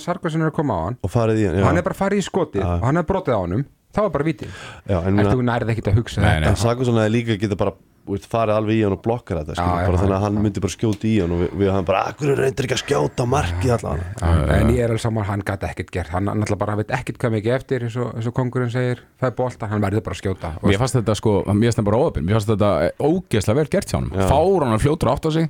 [0.03, 1.65] Sarkosin er að koma á hann og hann og já.
[1.65, 4.27] hann hefði bara farið í skotið og hann hefði brotið á honum þá var bara
[4.27, 6.61] víti Já, en, en meina, þú nærið ekkit að hugsa Nei, þetta?
[6.65, 9.79] Sakursson hefði líka geta bara úst, farið alveg í hann og blokkar þetta skilur, Já,
[9.79, 11.85] já, bara já, þannig að hann myndi bara skjóta í hann og við, við hann
[11.87, 14.27] bara, akkur reyndir ekki að skjóta markið allan Já,
[14.57, 16.11] en ég er alveg saman, hann gæti ekkert gert.
[16.11, 19.29] Hann náttúrulega bara veit ekkert hvað mikið eftir eins og, eins og kongurinn segir, það
[19.29, 21.87] er bolta, hann verður bara að skjóta og Mér fannst þetta sko, mér fannst þetta
[21.87, 22.71] bara óöfn Mér fannst þetta
[23.07, 24.11] ógeðslega vel gert hjá hann.
[24.33, 25.47] Fár hann fljótur átt á sig.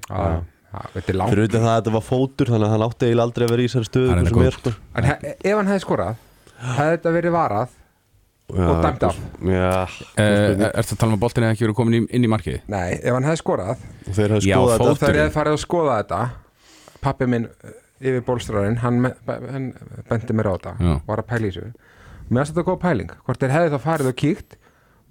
[0.73, 3.51] Er fyrir utan það að þetta var fótur þannig að hann átti eiginlega aldrei að
[3.53, 4.71] vera í þessari stöðu Hann er meir, sko.
[4.97, 6.23] Ef hann hefði skorað
[6.63, 7.75] hefði þetta verið varað
[8.53, 9.15] Og dæmt af.
[9.47, 9.69] Já,
[10.19, 12.58] uh, Ertu að tala um að boltin eða ekki verið komin inn í markið?
[12.69, 13.86] Nei, ef hann hefði skorað.
[14.08, 14.89] Og þeir hefði Já, skoðað fótur.
[14.91, 14.99] þetta.
[14.99, 16.19] Þegar aftur hefði farið að skoða þetta.
[17.03, 19.69] Pappi minn eh, yfir bólstráðin hann, me- hann
[20.12, 20.75] bendi mér á þetta.
[21.08, 21.71] Var að pæla í þessu.
[22.29, 24.58] Mér finnst þetta góð pæling, hvort þeir hefði þá farið og kíkt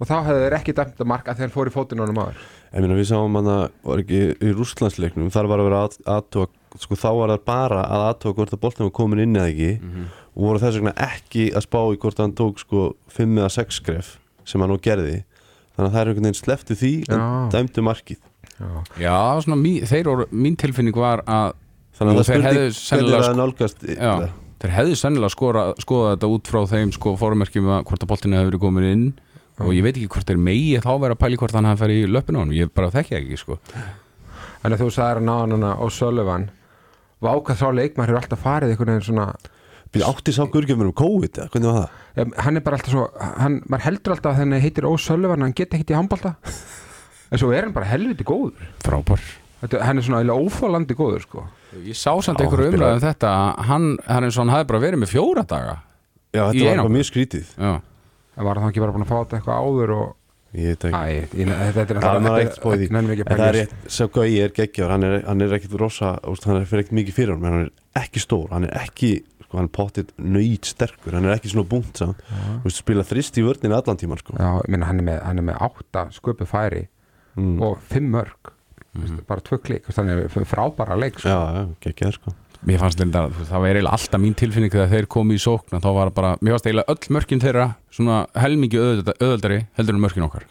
[0.01, 2.39] og þá hefði þeir ekki dæmt að marka þegar þeir fóru í fótinn honum áður.
[2.73, 5.29] Ég meina við sáum hann að var ekki í rússlandsleiknum.
[5.33, 6.47] Þar var að vera að, aðtóa
[6.81, 9.71] sko þá var það bara að aðtóa hvort að boltin var komin inn eða ekki.
[9.79, 10.07] Mhm.
[10.33, 13.79] Og voru þess vegna ekki að spá í hvort hann tók sko 5 eða 6
[13.81, 14.13] skref
[14.45, 15.23] sem hann nú gerði.
[15.73, 17.27] Þannig að það er einhvern veginn sleftu því en Já.
[17.53, 18.21] dæmdu markið.
[18.53, 18.69] Já,
[19.01, 21.53] Já, svona mí, þeir voru, mín tilfinning var að
[21.97, 24.13] þannig að það spurning hefðu hvernig sennilega það sko- nálgast Já,
[24.63, 28.37] þeir hefðu sennilega skora, skoða þetta út frá þeim sko fórmerkjum að hvort að boltinu
[28.39, 29.05] hefur verið komin inn.
[29.61, 31.99] Og ég veit ekki hvort þeir megi þá vera að pæli hvort hann hafi farið
[32.03, 33.57] í löpun á hann ég bara þekki það ekki sko.
[34.63, 36.47] En þú sagðir hann á hann og Sölvan
[37.23, 39.27] vákað þá leikmar hefur alltaf farið einhvern veginn svona
[39.93, 41.51] Býð átti sá gurgjumur um COVID eða?
[41.53, 41.99] Hvernig var það?
[42.17, 43.03] ja, hann er bara alltaf svo,
[43.37, 46.33] hann, maður heldur alltaf að þenni heitir Ó Sölvan, hann get ekkit í handbalta
[47.33, 48.67] en svo er hann bara helviti góður.
[48.85, 49.21] Frábær.
[49.63, 51.45] Þetta, hann er svona eiginlega ófálandi góður sko.
[51.85, 53.35] Ég sá samt einhverju umræðum um þetta
[53.69, 55.77] hann, hann er svona, hann hefði bara verið með fjóra daga
[56.33, 57.53] Já, þetta var bara mjög skrítið.
[57.53, 57.71] Já,
[58.33, 60.11] en var það ekki bara búin að fá þetta eitthvað áður og
[60.53, 60.97] Ég veit ekki.
[60.97, 64.91] Æ, ég, ég, þetta er Það ekkert En það er rétt, sá Gaui er geggjar
[64.93, 67.71] hann er, hann er ekkit rosa, hann er fyrir ekkit mikið fyrir hann er
[68.03, 69.09] ekki stór, hann er ekki
[69.53, 73.37] sko, hann pottit nöyt sterkur, hann er ekki svona búnt samt, Þú veist, spila þrist
[73.37, 74.33] í vörninu allan tíman sko.
[74.39, 76.87] Já, ég meina, hann, er með, hann er með átta sköpu færi
[77.37, 77.59] mm.
[77.61, 78.53] og fimm mörg
[78.97, 79.19] mm.
[79.29, 81.29] bara tvö klik, þannig er frábæra leik sko.
[81.29, 82.33] Já, já, geggjar sko.
[82.63, 85.83] Mér fannst þetta, það var eiginlega alltaf mín tilfinning þegar þeir komu í sókn, að
[85.83, 90.25] þá var bara mér fannst eiginlega öll mörkin þeirra svona helmingi öðuldari heldur en mörkin
[90.25, 90.47] okkar.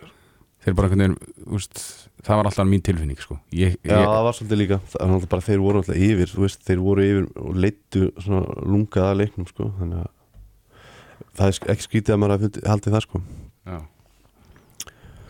[0.63, 1.81] Þeir bara einhvern veginn, þú veist
[2.23, 3.39] það var alltaf mín tilfinning, sko.
[3.51, 6.45] Ég, Já, ég, það var svolítið líka, það var bara þeir voru náttúrulega yfir, þú
[6.45, 10.11] veist, þeir voru yfir og leittu svona lungaða leiknum sko, þannig að
[11.39, 13.23] það er ekki skrítið að maður haldið það sko.
[13.67, 13.81] Já.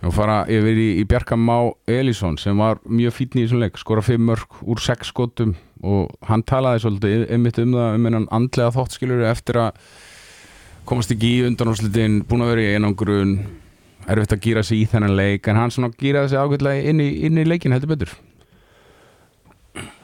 [0.03, 3.77] Nú fara yfir í, í Bjarka Má Elísson sem var mjög fítn í þessum leik.
[3.79, 5.55] Skora fimm mörg úr sex skotum
[5.87, 9.79] og hann talaði svolítið einmitt um það um hennan andlega þáttskilur eftir að
[10.91, 13.37] komast ekki í undanúrslitin búin að vera í einangrun
[14.11, 17.09] erfitt að gýra sig í þennan leik en hann svona gýraði sig ágætlega inn í,
[17.29, 18.15] inn í leikin heldur betur.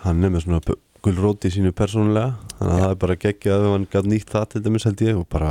[0.04, 0.60] Hann er með svona
[1.04, 4.46] gulróti í sínu persónulega, þannig að það er bara geggjað ef hann gæt nýtt það
[4.52, 5.50] til dæmis held ég og bara,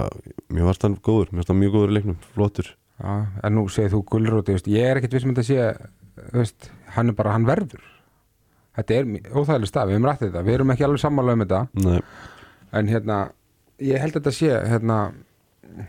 [0.53, 2.71] mér varst hann góður, mér varst hann mjög góður í leiknum, flottur.
[2.97, 3.13] Já,
[3.45, 5.67] en nú segir þú gulróti, veist, ég er ekkert viss um þetta sé,
[6.35, 7.83] veist, hann er bara, hann verður.
[8.77, 11.43] Þetta er mi- óþægileg stað, við höfum rætt þetta, við erum ekki alveg sammála um
[11.45, 11.61] þetta.
[11.85, 11.99] Nei,
[12.81, 13.19] en hérna,
[13.79, 14.97] ég held að þetta sé hérna,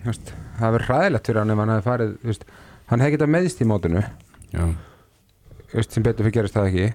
[0.06, 2.46] veist, það verður hræðilegt fyrir hann ef hann hefði farið veist,
[2.92, 4.04] hann hefði getað meðist í mótinu.
[4.52, 4.64] Já,
[5.74, 6.88] veist, sem betur fyrir gerist það ekki.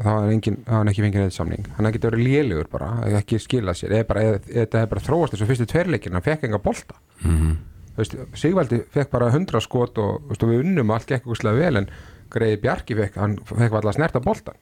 [0.00, 0.28] Og þá var
[0.70, 3.96] hann ekki fengið neitt samning hann hefði getað verið lélugur bara, ekki skilað sér.
[3.98, 6.96] Eða þetta hefði bara þróast þessu fyrstu tveirleikin hann fekk enga bolta.
[7.24, 7.58] Mm
[8.00, 11.88] veist, Sigvaldi fekk bara 100 skot og, við unnum allt gekk úrslega vel en
[12.30, 14.58] Greiði Bjarki fekk, hann fekk alltaf snerta boltan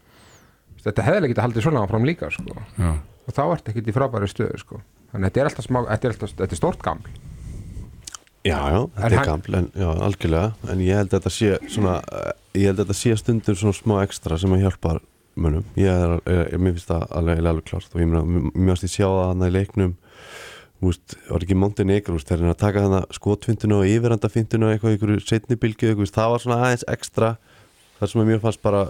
[0.85, 2.55] þetta hefði ekki haldið svona áfram líka sko.
[2.79, 4.81] og þá ertu ekkert í frábæri stöðu sko.
[5.13, 7.11] þannig að þetta er alltaf smá, þetta er, alltaf, þetta er stórt gaml
[8.47, 11.95] já, já, þetta er gaml en, já, algjörlega, en ég held að þetta sé svona,
[12.55, 15.01] ég held að þetta sé stundum svona smá ekstra sem að hjálpar
[15.39, 17.93] mönnum, ég er, er mér finnst það alveg, alveg klárt.
[17.95, 19.97] Og ég meina, mér finnst ég sjá það hann í leiknum
[20.79, 25.23] Úst, var ekki Montenegro, úst, þegar hann að taka hann skotfintuna og yfirandafintuna eitthvað, einhverju
[25.27, 27.31] setni bylgju, eitthvað, úst, það var svona aðeins ekstra.
[27.99, 28.85] Þar sem mér fannst bara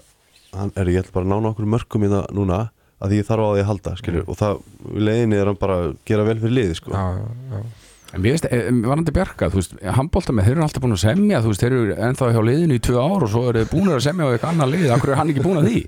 [0.53, 2.59] hann, er ég ætla bara að nána okkur mörgum í það núna
[2.99, 4.61] að því ég þarf á því að halda, skilur og það,
[5.09, 6.93] leiðinni er hann bara að gera vel fyrir liði, sko.
[6.93, 7.88] Já, já.
[8.17, 11.03] En mér veist, eh, varandi Bjarka, þú veist, handbólta með, þeir eru alltaf búin að
[11.03, 13.73] semja, þú veist, þeir eru ennþá hjá liðinu í tvö ár og svo eru þeir
[13.75, 15.83] búin að semja á eitthvað annað lið, akkur er hann ekki búin að því?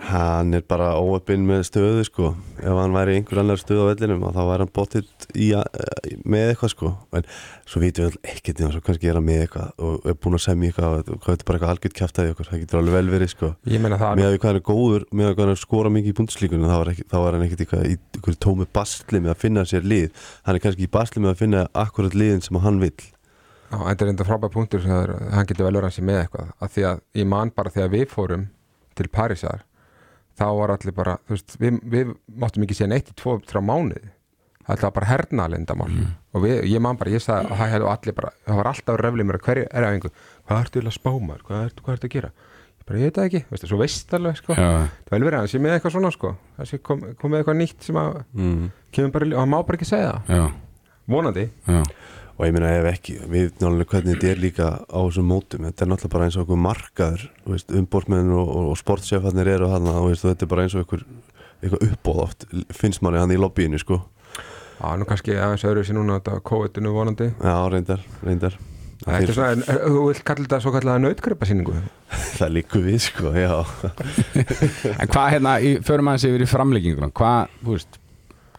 [0.00, 2.28] Hann er bara óöppinn með stöðu sko.
[2.56, 5.10] Ef hann væri einhver annar stöðu á vellinum þá væri hann bóttið
[5.58, 6.92] að- með eitthvað sko.
[7.12, 7.26] En
[7.68, 10.38] svo vitum við all ekkert eins og kannski er hann með eitthvað og er búin
[10.38, 12.48] að semja eitthvað og hvað þetta er bara eitthvað algjört kæftæði okkur.
[12.50, 13.50] Það getur alveg vel verið sko.
[13.66, 16.70] Með að við hvað hann er góður, með að hvað hann skora mikið í búndislíkunum
[16.70, 20.10] þá, var hann ekkert eitthvað í einhverju tómi basli með að finna sér lið.
[20.48, 22.96] Hann er kannski í basli með að finna akkurat liðin sem hann vill.
[23.70, 26.48] Já, þetta er enda frábæð punktur sem hann getur vel verið hans með eitthvað.
[26.60, 28.48] Af því að ég man bara þegar við fórum
[28.96, 29.60] til Parísar
[30.40, 33.62] þá var allir bara, þú veist, við, við máttum ekki segja neitt í tvo, þrjá
[33.64, 34.10] mánuði.
[34.70, 35.88] Það var bara hernalindamál
[36.30, 39.26] og við, ég man bara, ég sagði að það allir bara það var alltaf röflið
[39.26, 40.12] mér að hverju er að einhver
[40.46, 42.30] hvað ertu að spá maður, hvað ertu, hvað ertu að gera?
[42.80, 44.54] Ég bara, ég veit það ekki, veistu, svo veist alveg sko.
[44.54, 44.68] Já,
[45.08, 46.30] það er vel verið að hann sé með eitthvað svona sko.
[46.58, 48.70] það sé kom, kom með eitthvað nýtt sem að mm.
[48.94, 50.38] kemur bara, og hann má bara ekki segja það.
[50.38, 51.80] Já, vonandi, já,
[52.40, 55.84] og ég meina ef ekki, við náttúrulega hvernig þetta er líka á þessum mótum, þetta
[55.84, 59.68] er náttúrulega bara eins og okkur markaður, þú veist, umbórtmenn og, og, og sportsjefarnir eru
[59.74, 61.04] hann og veist, þetta er bara eins og einhver,
[61.60, 62.46] eitthvað uppbóð oft
[62.80, 64.00] finnst manni hann í lobbyinu sko.
[64.80, 67.26] Já, nú kannski aðeins öðru sér núna þetta COVID-inu vonandi.
[67.44, 68.56] Já, reyndar, reyndar.
[69.04, 71.72] Þetta er svona, en, er- þú vilt kalla þetta svo kallaða nautgripa síningu
[72.40, 73.52] það líku við sko, já.
[75.00, 78.00] En hvað hérna, í, förum aðeins yfir í framlegginguna, hvað, þú veist,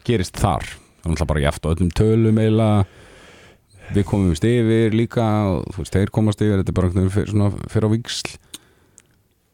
[0.08, 0.66] gerist þar?
[0.70, 2.86] Það er náttúrulega bara jæft á öllum tölum eiginlega,
[3.96, 7.12] við komum vist yfir líka og þú veist, þeir komast yfir, þetta er bara einhvern
[7.12, 8.32] veginn fyrir, á viksl.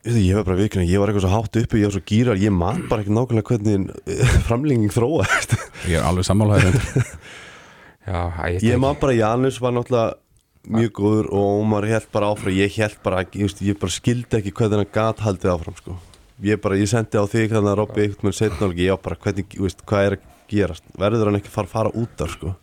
[0.08, 2.54] Ég var bara vikna, ég var eitthvað svo hátt uppi ég var svo gýrar, ég
[2.54, 5.58] man bara ekki nákvæmlega hvernig eh, framlenging þróaðist
[5.90, 6.78] Ég er alveg sammálaður.
[8.64, 10.16] Ég man bara, Janus var náttúrulega
[10.72, 14.40] mjög góður og Ómar held bara áfram ég held bara, ég, veist, ég bara skildi
[14.40, 15.96] ekki hvernig hann gat haldið áfram sko.
[16.44, 19.48] ég bara, ég sendi á þig þannig að Robby eitthvað setna og ég bara, hvernig,
[19.56, 22.54] þú veist, hvað er að gerast verður hann ekki fara, fara út af sko.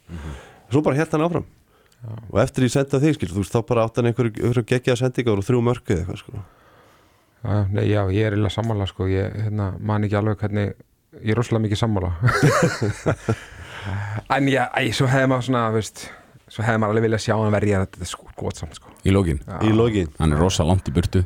[0.73, 1.47] svo bara held hann áfram
[2.31, 4.65] og eftir ég sendi á þig, skil, þú veist, þá bara átt hann einhverju einhver
[4.73, 6.43] geggjaða sendingar og þrjú mörku eða eitthvað sko.
[7.45, 10.75] já, nei, já, ég er illa sammála sko, ég hérna, man ekki alveg hvernig
[11.23, 12.11] ég er rosalega mikið sammála
[14.37, 16.07] en já, æ, svo hefði maður svona, veist
[16.51, 19.41] svo hefði maður alveg viljað sjá hann verja þetta sko, gott samt sko Í lógin.
[19.45, 20.07] Já.
[20.21, 21.21] Hann er rosa langt í burtu.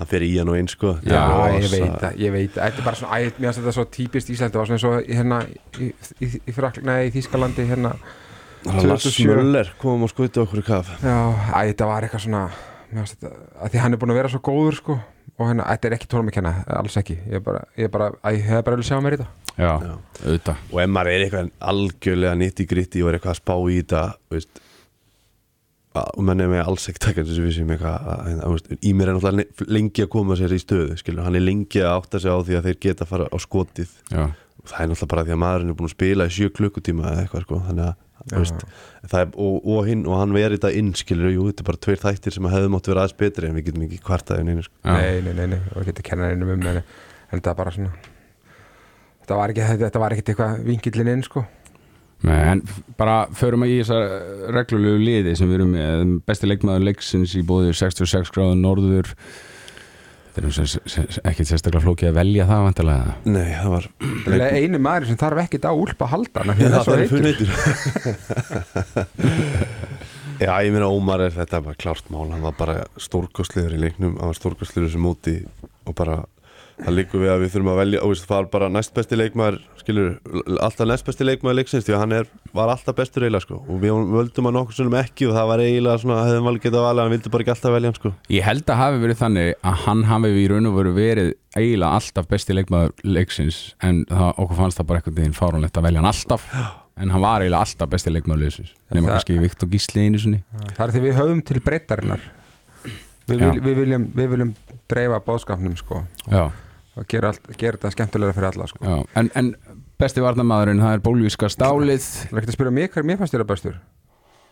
[0.00, 2.64] hann fer í hann og eins sko Já, er ég veit það, ég veit það
[2.64, 4.96] Þetta er bara svona, æ, mér finnst þetta svo típist Íslandi var svona eins og
[5.04, 7.92] í- hérna í, í, í, í Þýskalandi hérna
[8.66, 9.30] Hann Lars 2007.
[9.30, 10.90] Möller kom og skuti okkur í kaf.
[11.00, 11.16] Já,
[11.56, 12.42] æ, þetta var eitthvað svona
[12.92, 13.30] þetta,
[13.64, 14.96] að því hann er búin að vera svo góður sko
[15.40, 17.92] og hérna, þetta er ekki tónum að kenna alls ekki, ég er bara, ég er
[17.94, 19.52] bara, æ, ég hef bara vilja sjá mér í þetta.
[19.56, 19.94] Já, Já.
[20.26, 20.58] auðvitað.
[20.74, 23.78] Og ef maður er eitthvað algjörlega nitt í gritti og er eitthvað að spá í
[23.80, 24.02] þetta
[24.34, 24.60] veist,
[25.96, 28.52] að- og menn er með alls ekki taka þessu vissi með eitthvað að- að- að-
[28.58, 31.80] veist, í mér er náttúrulega lengi að koma sér í stöðu skilur, hann er lengi
[31.80, 33.90] að átta sig á því að þeir geta að fara á skotið.
[34.12, 36.48] Já, og það er náttúrulega bara því að maðurinn er búin að spila í sjö
[36.52, 37.94] klukkutíma eða eitthvað sko þannig að
[38.28, 42.02] er, og, og, hinn, og hann verið þetta inn skilur, jú, þetta er bara tveir
[42.04, 44.76] þættir sem hefðu mátt vera aðeins betri en við getum ekki kvartaðið neina sko.
[44.84, 46.82] nei, nei, nei, nei, og ekki að kenna einum um en,
[47.32, 47.94] þetta er bara svona
[49.30, 51.44] þetta var ekki, þetta var ekkit eitthvað vinkillin inn sko.
[52.26, 52.60] Nei, en
[53.00, 56.02] bara förum að í þessar reglulegu liði sem við erum með.
[56.28, 59.12] Besti leikmaður leiksins í bóði 66 gráður norður
[60.36, 60.46] þetta er
[61.30, 63.84] ekkert sérstaklega flókið að velja það vantilega Nei, það var
[64.36, 67.50] Eða einu maður sem þarf ekkit á úlpa að halda að það er heitur heitur
[70.40, 72.30] Já, ég meina Ómar er þetta bara klárt mál.
[72.32, 74.14] Hann var bara stórkostlegur í leiknum.
[74.16, 75.34] Hann var stórkostlegur sem móti
[75.84, 76.14] og bara
[76.84, 79.58] það líkur við að við þurfum að velja og það var bara næst besti leikmaður
[79.80, 80.08] skilur,
[80.60, 83.60] alltaf næst besti leikmaður leiksins því að hann er, var alltaf bestur eiginlega sko.
[83.68, 86.86] Og við völdum hann okkur svona ekki og það var eiginlega svona, hefðum alveg getað
[86.88, 88.12] valið hann vildi bara ekki alltaf velja hann sko.
[88.36, 92.00] Ég held að hafi verið þannig að hann hafi í raun og veru verið eiginlega
[92.00, 96.02] alltaf besti leikmaður leiksins en það, okkur fannst það bara einhvern veginn fáránlegt að velja
[96.04, 96.46] hann alltaf.
[97.00, 100.42] En hann var eiginlega alltaf besti leikmaður leiksins nema Það- kannski Viktor Gísli einu sinni.
[100.76, 102.20] Það því við höfum til breyttarinnar
[103.30, 103.50] við, Já.
[103.50, 104.50] vil, við, viljum, við viljum
[104.90, 106.02] dreifa bóðskapnum sko.
[106.26, 106.50] Já,
[107.00, 108.98] allt, gera þetta skemmtilega fyrir alla sko.
[109.18, 109.54] En, en
[110.00, 112.04] besti varnamaðurinn, það er bólvíska stálið.
[112.04, 113.80] Það er ekkert að spyrja mig hver mér fannst þér að bestur.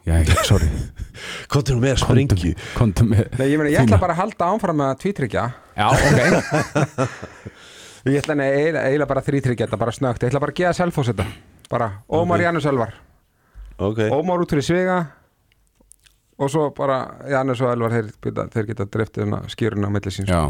[0.08, 0.14] Já,
[0.46, 0.68] sorry.
[1.52, 4.78] Kontur nú með sprengju Kontum með Nei, ég, meni, ég ætla bara að halda áfram
[4.80, 5.42] með að tvítryggja.
[5.76, 7.18] Já, ok.
[8.08, 11.10] Ég ætla nei, eiginlega, bara þrítryggja þetta bara snögt Ég ætla bara að geða selfos
[11.10, 11.26] þetta
[11.68, 11.88] Bara.
[12.08, 12.44] Ómar Ok.
[12.46, 12.94] Janus Elvar.
[13.84, 14.98] Ok, Ómar út fyrir Svega
[16.38, 18.08] Og svo bara Janus og Elvar þeir,
[18.54, 20.40] þeir geta driftið hérna skýruna á milli síns Já,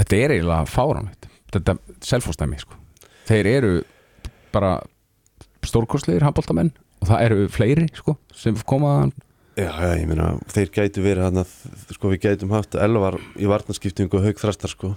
[0.00, 1.28] þetta er eiginlega fáránlegt.
[1.28, 1.33] Þetta
[2.04, 2.78] selfóstæmi sko.
[3.28, 3.74] Þeir eru
[4.54, 4.78] bara
[5.64, 9.10] stórkostlegir handbóltamenn og það eru fleiri sko, sem koma
[9.56, 11.56] já, já, ég meina þeir gætu verið hann að
[11.94, 14.94] sko við gætum haft elvar í varnarskiptingu og haug þrastar sko.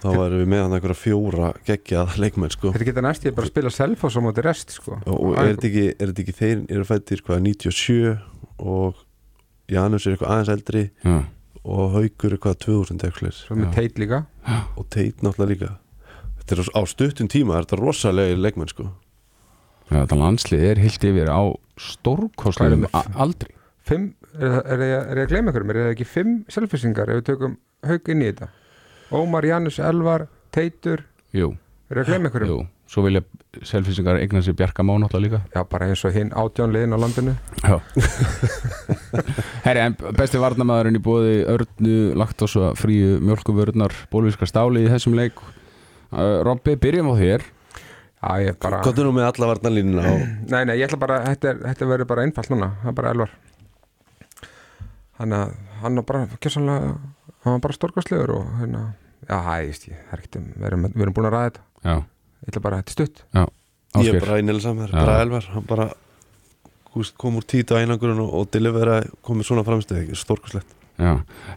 [0.00, 2.70] Þá varum við með hann einhverja fjóra geggjað leikmenn sko.
[2.72, 4.96] Þetta geta næst ég bara að spila selfos á móti rest sko.
[5.04, 8.14] og, og er þetta ekki, er þetta ekki þeir eru fættir hvað 97
[8.64, 9.02] og
[9.70, 11.18] Janus er eitthvað aðeins eldri Já,
[11.60, 14.22] og Haugur er hvað 2000 eitthvað Svo með teit líka.
[14.80, 15.70] Og Teit náttúrulega líka.
[15.70, 15.89] þetta
[16.56, 18.88] er á stuttum tíma, er þetta rosalega leikmenn sko.
[19.90, 21.40] Þetta landslið er heilt yfir á
[22.94, 23.50] a- aldri.
[23.82, 27.20] Fimm, er, er, ég- er ég að gleyma ykkur er það ekki fimm selfisingar ef
[27.22, 27.56] við tökum
[27.88, 28.48] haug inn í þetta?
[29.10, 31.02] Ómar Janus Elvar Teitur,
[31.34, 31.56] Jú,
[31.90, 32.60] er ég að gleyma ykkur jú.
[32.90, 33.20] Svo vilja
[33.62, 35.40] selfisingar eigna sér Bjarka Má náttúrulega líka.
[35.54, 37.34] Já, bara eins og hinn átján liðin á landinu.
[37.62, 37.76] Já.
[39.66, 45.38] Herri, en besti varnamaðurinn í bóði Örnu, Laktosa, Fríu, Mjölkuvörðnar Bólvíska stáli í þessum leik.
[45.38, 45.59] uh,
[46.10, 47.44] Robby, byrjum á þér.
[48.20, 51.60] Já, bara er nú með alla varnarlínuna og Nei, nei, ég ætla bara, þetta, er-
[51.70, 53.30] þetta verður bara einfalt núna Það er bara Elvar.
[55.20, 56.90] Þannig að hann var bara kjössanlega
[57.40, 58.82] hann var bara stórkastlegur og hérna
[59.30, 61.64] Já, hæ, ég það er ekkert um við erum, við erum búin að ræða þetta.
[61.86, 61.94] Já,
[62.40, 63.24] Ég ætla bara, þetta er stutt.
[64.00, 64.96] Ég er bara einilega saman, Já.
[65.04, 65.48] bara elvar.
[65.54, 65.86] Hann bara
[66.94, 70.79] húst, kom úr tít á einangurinn og, og delivera komið svona framstöð stórkoslegt Já,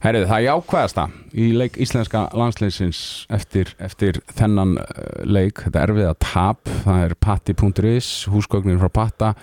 [0.04, 3.02] herrið, það er jákvæðasta í leik íslenska landsleisins
[3.34, 4.88] eftir, eftir þennan uh,
[5.26, 6.72] leik, þetta erfiða tap.
[6.86, 9.34] Það er patti.is, húsgögnin frá patta,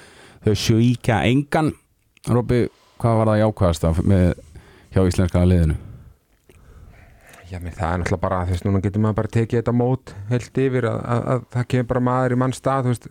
[0.46, 1.74] þau sjöíkja engan.
[2.30, 2.64] Robby,
[3.00, 4.26] hvað var það jákvæðasta með
[4.94, 5.78] hjá íslenska liðinu?
[7.50, 10.12] Já, menn það er náttúrulega bara, þú veist, núna getur maður bara tekið þetta mót
[10.28, 13.08] heilt yfir að, að, að það kemur bara maður í mann stað, þú veist,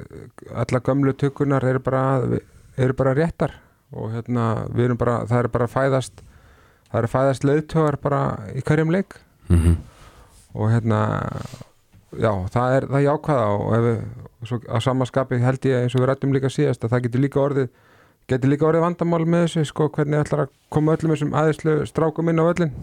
[0.61, 2.03] alla gömlu tökunar eru bara,
[2.79, 3.57] eru bara réttar
[3.91, 6.23] og hérna, við erum bara, það er bara að fæðast,
[6.89, 8.21] það er að fæðast leiðtögar bara
[8.55, 9.19] í hverjum leik.
[9.49, 9.75] Mm -hmm.
[10.53, 10.99] og hérna,
[12.17, 13.99] já, það er það er jákvæða og ef við,
[14.45, 17.39] svo, á samaskapi held ég eins og við rættum líka síðast að það getur líka
[17.39, 17.69] orðið,
[18.27, 22.29] getur líka orðið vandamál með þessu, sko, hvernig ætlar að koma öllum þessum aðeinslu strákum
[22.29, 22.73] inn á öllin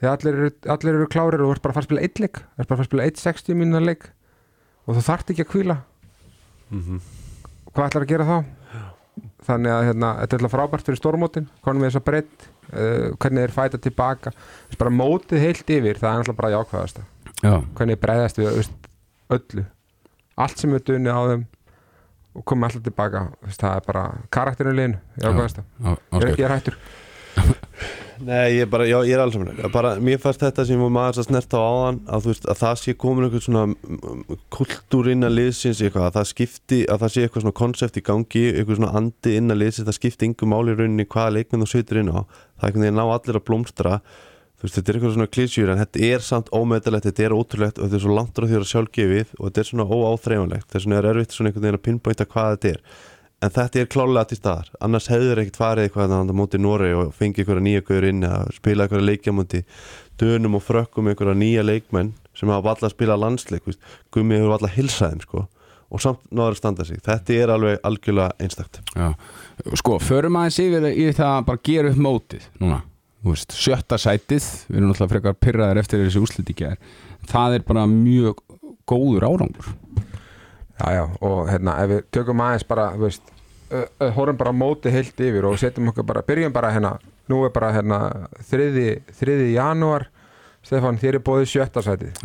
[0.00, 2.20] því allir eru, allir eru klárir og þú ert bara að fara að spila eitt
[2.20, 4.08] leik þú ert bara að fara að spila eitt 60 mínúna leik
[4.84, 5.76] og þú þarft ekki að kvíla
[7.74, 8.36] hvað ætlar að gera þá?
[9.44, 13.12] Þannig að hérna, þetta er alltaf frábært fyrir stórmótin konum við þess að breytt uh,
[13.20, 14.34] hvernig þeir fæta tilbaka.
[14.70, 17.06] Þess bara mótið heilt yfir, það er alltaf bara jákvæðasta.
[17.40, 18.90] Já, hvernig breyðast við veist,
[19.34, 19.66] öllu.
[20.44, 21.46] Allt sem er dunni á þeim
[22.34, 23.24] og komið alltaf tilbaka.
[23.46, 24.04] Þess, það er bara
[24.34, 26.78] karakterinu liðinu jákvæðasta, á, ég er Ásgeir ekki ég er hættur
[28.24, 31.58] Nei, ég, bara, já, ég er alls saman Mér fannst þetta sem maður að snerta
[31.58, 34.20] á áðan að, veist, að það sé komin eitthvað svona mm,
[34.54, 38.44] kultúr innan liðsins eitthvað, að það skipti, að það sé eitthvað svona konsept í gangi,
[38.52, 42.00] eitthvað svona andi innan liðsins það skipti yngur máli í rauninni hvaða leikmenn þú situr
[42.04, 43.92] inn á, það er einhvern veginn ná allir að blómstra.
[44.62, 47.84] Veist, þetta er eitthvað svona klísjur en þetta er samt ómeðalegt, þetta er ótrúlegt og
[47.84, 50.68] þetta er svo langt frá því að sjálfgefið og þetta er svona óáþreifanlegt,
[53.44, 54.68] að en þetta er klálega til staðar.
[54.84, 58.22] Annars hefur ekkert farið eitthvað þannig að móti Nóri og fengið einhverja nýja gauður inn
[58.24, 59.60] eða spila einhverja leikja móti
[60.20, 63.68] dönum og frökkum einhverja nýja leikmenn sem hafa alltaf að spila landsleik.
[64.14, 65.44] Gummi hefur alltaf hilsaðum sko.
[65.94, 67.02] Og samt náður að standa sig.
[67.04, 68.80] Þetta er alveg algjörlega einstakt.
[68.96, 69.12] Já,
[69.78, 72.80] sko, förum aðeins yfir í það að bara gera upp mótið núna,
[73.20, 76.80] þú veist, sjötta sætið við erum náttúrulega frekar pyrraðir eftir þessi úslit í gær.
[77.30, 78.42] Það er bara mjög
[78.90, 79.70] góður árangur.
[80.74, 83.33] Já, já, og hérna, ef við tökum aðeins bara, þú veist,
[84.14, 86.92] horfum bara móti heilt yfir og setjum okkur bara, byrjum bara hérna,
[87.30, 87.98] nú er bara hérna
[88.50, 90.08] þriði, þriði janúar,
[90.64, 92.22] Stefán, þér er bóðið sjötta sætið,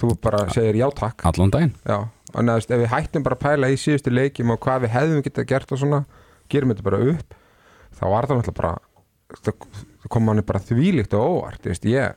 [0.00, 1.74] þú bara segir já takk, allan daginn.
[1.84, 1.98] Já,
[2.32, 5.26] og neðast, ef við hættum bara að pæla í síðustu leikjum og hvað við hefðum
[5.26, 6.00] getað gert og svona,
[6.48, 7.36] gerum þetta bara upp,
[7.98, 8.72] þá var það náttúrulega bara,
[9.42, 9.68] það,
[10.08, 12.16] kom manni bara þvílíkt og óvart, veist, ég,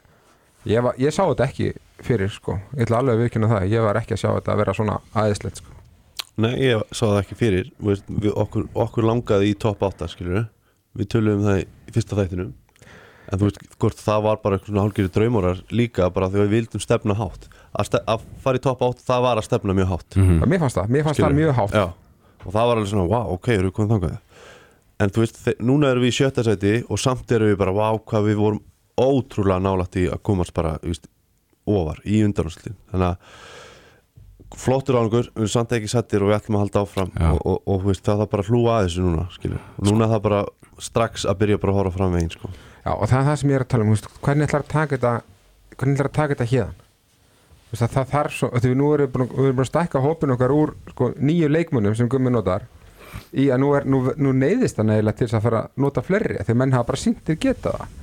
[0.70, 3.84] ég, var, ég sá þetta ekki fyrir, sko, ég ætla alveg að viðkynna það, ég
[3.90, 5.81] var ekki að sjá þetta að vera svona aðeinslegt, sko.
[6.38, 7.72] Nei, ég sá það ekki fyrir.
[7.82, 10.46] Þú veist, við, okkur, okkur langaði í topp 8 skilur
[10.98, 12.54] við töluðum það í fyrsta þættinum.
[13.32, 16.48] En þú veist, hvort það var bara eitthvað svona hálfgerði draumórar líka bara því að
[16.48, 17.46] við vildum stefna hátt.
[17.72, 20.18] Að, ste að fara í topp 8, það var að stefna mjög hátt.
[20.18, 20.50] Mm Mm.
[20.52, 21.36] Mér fannst það, mér fannst Skilurðu?
[21.36, 21.78] það mjög hátt.
[21.78, 21.86] Já,
[22.46, 24.18] og það var alveg svona, wow, ok, erum við komið þangað?
[25.02, 27.72] En þú veist, þe- núna erum við í sjötta sæti og samt erum við bara,
[27.78, 28.62] wow, hvað við vorum
[29.02, 30.76] ótrúlega nálægt í að komast bara,
[34.58, 37.30] flottur árangur, við erum samt ekki sættir og við ætlum að halda áfram Já.
[37.32, 39.62] og, og, og veist, það er bara að hlúa að þessu núna, skilur.
[39.88, 40.42] Núna er það bara
[40.82, 42.52] strax að byrja bara að horfa fram veginn, sko.
[42.82, 44.72] Já, og það er það sem ég er að tala um, veist, hvernig ætlar að
[44.74, 45.14] taka þetta
[45.78, 46.78] hvernig ætlar að taka þetta hérðan
[47.72, 49.70] Þú veist, að það þarf svo, því við nú erum búin, við erum búin að
[49.72, 52.66] stækka hópin okkar úr sko, nýju leikmunum sem gummi notar
[53.32, 56.42] í að nú, er, nú, nú neyðist hann eiginlega til að fara að nota fleiri
[56.48, 57.94] því menn hafa bara sýntir geta það.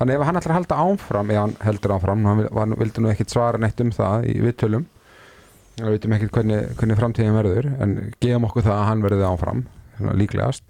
[0.00, 3.02] Þannig ef hann ætlar að halda áfram ef hann heldur áfram, hann vil- hann vildi
[3.04, 4.86] nú ekkit svara neitt um það í viðtölum
[5.78, 9.64] við veitum ekkit hvernig, hvernig framtíðin verður en gefum okkur það að hann verði áfram
[10.20, 10.64] líklegast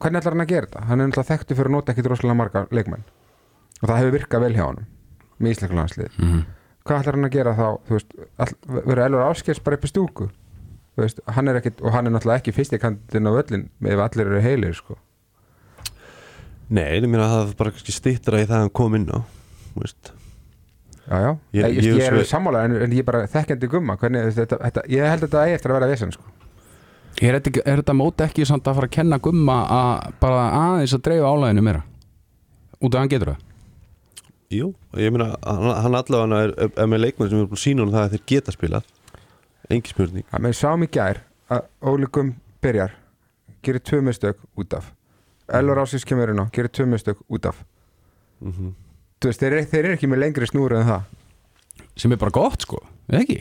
[0.00, 0.84] hvernig ætlar hann að gera þetta?
[0.88, 3.06] Hann er náttúrulega þekktu fyrir að nota ekkit rosalega marga leikmenn
[3.80, 4.88] og það hefur virkað vel hjá honum
[5.36, 6.42] með íslenska landslið -hmm.
[6.84, 7.68] hvað ætlar hann að gera þá
[8.66, 10.28] verður Elvar Áskers bara upp í stúku
[10.96, 14.40] veist, hann ekkit, og hann er náttúrulega ekki fyrsti kandidatin á völlin ef allir eru
[14.40, 14.96] heilir sko.
[16.68, 19.20] Nei, ég meina að það bara stittra í það að hann kom inn á,
[19.76, 20.15] veist
[21.06, 23.96] já, já, Ég- ég, ég, er sammála en, en ég er bara þekkjandi gumma.
[24.00, 26.22] Hvernig, þetta, þetta, ég held að þetta eigi eftir að vera vesen sko.
[27.22, 30.94] er, þetta, er þetta móti ekki samt að fara að kenna gumma að bara aðeins
[30.98, 31.82] að dreifa álæðinu meira?
[32.82, 33.42] Út af hann getur það?
[34.56, 34.68] Jú,
[35.00, 37.82] ég meina, hann, hann allavega er, er, er með leikmenn sem er búin að sína
[37.86, 38.90] hann það að þeir geta spilað.
[39.70, 40.26] Engi spurning.
[40.30, 42.92] Að með sáum í gær að Óli Gumm byrjar
[43.66, 44.92] gerir tvö mistök út af.
[45.50, 47.58] Elvar Áskers kemur inn á, gerir tvö mistök út af.
[48.42, 48.72] Mm þú
[49.24, 51.02] veist, þeir, þeir eru ekki með lengri snúru en það
[51.96, 53.38] sem er bara gott sko, eða ekki?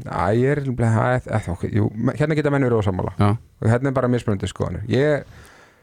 [0.00, 3.90] Æ, ég er að, að, ok, jú, hérna geta menn verið ósamála Já, og hérna
[3.90, 5.24] er bara mismunandi skoðanir ég,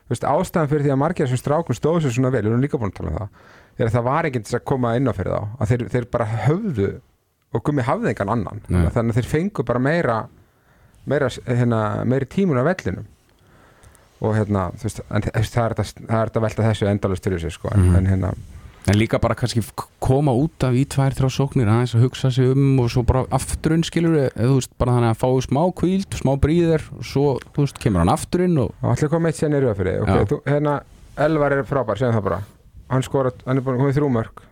[0.09, 2.79] veist, ástæðan fyrir því að margir sem strákum stóðu sér svona vel, við erum líka
[2.81, 5.33] búin að tala um það er að það var til að koma inn á fyrir
[5.35, 6.87] þá að þeir, þeir bara höfðu
[7.53, 8.87] og gummi hafði engan annan Nei.
[8.95, 10.15] þannig að þeir fengu bara meira
[11.07, 13.05] meira, hérna, meiri tímun á vellinum
[14.17, 17.85] og hérna þú veist, en, það, er þetta, velta þessu endalust fyrir sig sko, en,
[17.85, 17.95] Mhm.
[18.01, 18.33] en hérna
[18.87, 19.61] en líka bara kannski
[20.03, 23.25] koma út af í tvær, þrjá sóknir aðeins að hugsa sig um og svo bara
[23.35, 27.25] afturinn skilur eða þú veist, bara þannig að fáu smá kvíld smá bríðir og svo,
[27.55, 30.03] þú veist, kemur hann afturinn og allir komið eitt sérna í rauð fyrir þig.
[30.07, 30.75] Okay, þú, hérna,
[31.27, 32.43] Elvar er frábær, segjum það bara.
[32.93, 34.45] Hann skora, hann er búin komið þrjú mörg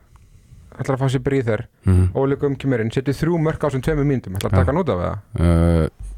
[0.76, 3.68] ætlar að fá sér bríð þér mm Óli Gumm kemur inn, setur þrjú mörg á
[3.70, 5.16] þessum tveimur mínútum, ætlar að taka hann út af það?
[5.40, 6.12] Uh,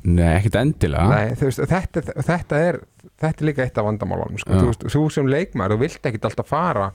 [0.00, 1.08] Nei, ekkert endilega.
[1.12, 2.78] Nei, veist, þetta, þetta er
[3.20, 4.56] þetta er líka eitt af vandamálunum sko.
[4.56, 4.62] Já.
[4.64, 6.86] þú, þú sem leikmaður, þú vilt ekkit alltaf fara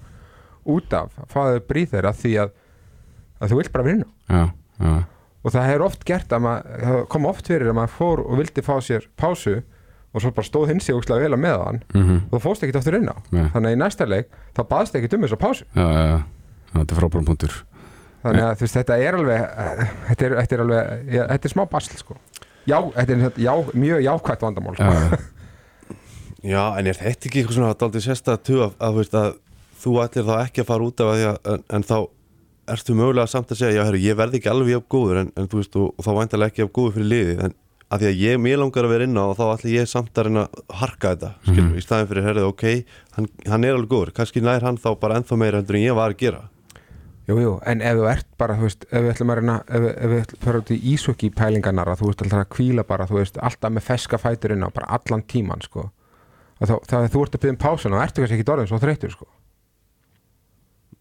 [0.66, 2.56] út af, fáðu bríð þeirra því að,
[3.40, 4.44] að þú vilt bara vinna Já,
[4.80, 4.96] já,
[5.46, 8.40] og það hefur oft gert að maður það kom oft fyrir að maður fór og
[8.42, 9.56] vildi fá sér pásu
[10.16, 12.66] og svo bara stóð hins sig ógslag vel að með hann mhm, og þú fóst
[12.66, 13.46] ekkit aftur inn á Nei.
[13.54, 16.18] þannig að í næsta leik, þá baðst ekkit um þess að pásu já, já, já.
[16.76, 17.58] Þetta er frábærum punktur
[18.26, 19.46] þannig að þú veist, þetta er alveg
[20.10, 22.18] þetta er, þetta er alveg, já, þetta er smá basl sko.
[22.66, 23.54] já, þetta er já,
[23.86, 24.92] mjög jákvætt vandamál sko.
[24.96, 25.24] Já,
[26.46, 29.30] Já, en er þetta ekki eitthvað svona daldið sérstæð tuð að, að, þú veist, að
[29.86, 31.98] þú ætlir þá ekki að fara út af að því að en, en þá
[32.76, 35.48] ertu mögulega samt að segja já, herru, ég verði ekki alveg jafn góður en, en
[35.52, 37.54] þú veist, og, og þá væntalega ekki jafn góður fyrir liðið en
[37.94, 40.18] að því að ég, mér langar að vera inn á og þá ætla ég samt
[40.18, 41.76] að reyna að harka þetta skilur, Mhm.
[41.78, 42.64] í staðin fyrir, herrið, ok
[43.20, 45.96] hann, hann er alveg góður, kannski nær hann þá bara ennþá meira heldur en ég
[46.00, 46.42] var að gera
[47.26, 49.86] Jú, jú, en ef þú ert bara, þú veist, ef við ætlum að reyna, ef,
[49.98, 52.84] ef við ætlum að fara út í ísokki pælingarnar að þú veist alltaf að kvíla
[52.86, 55.88] bara, þú veist, alltaf með feska fæturinn á bara allan tíman, sko.
[56.62, 59.16] Þá, þá þú ert að byggja um pásun og ertu kannski ekki orðin svo þreytur,
[59.18, 59.26] sko.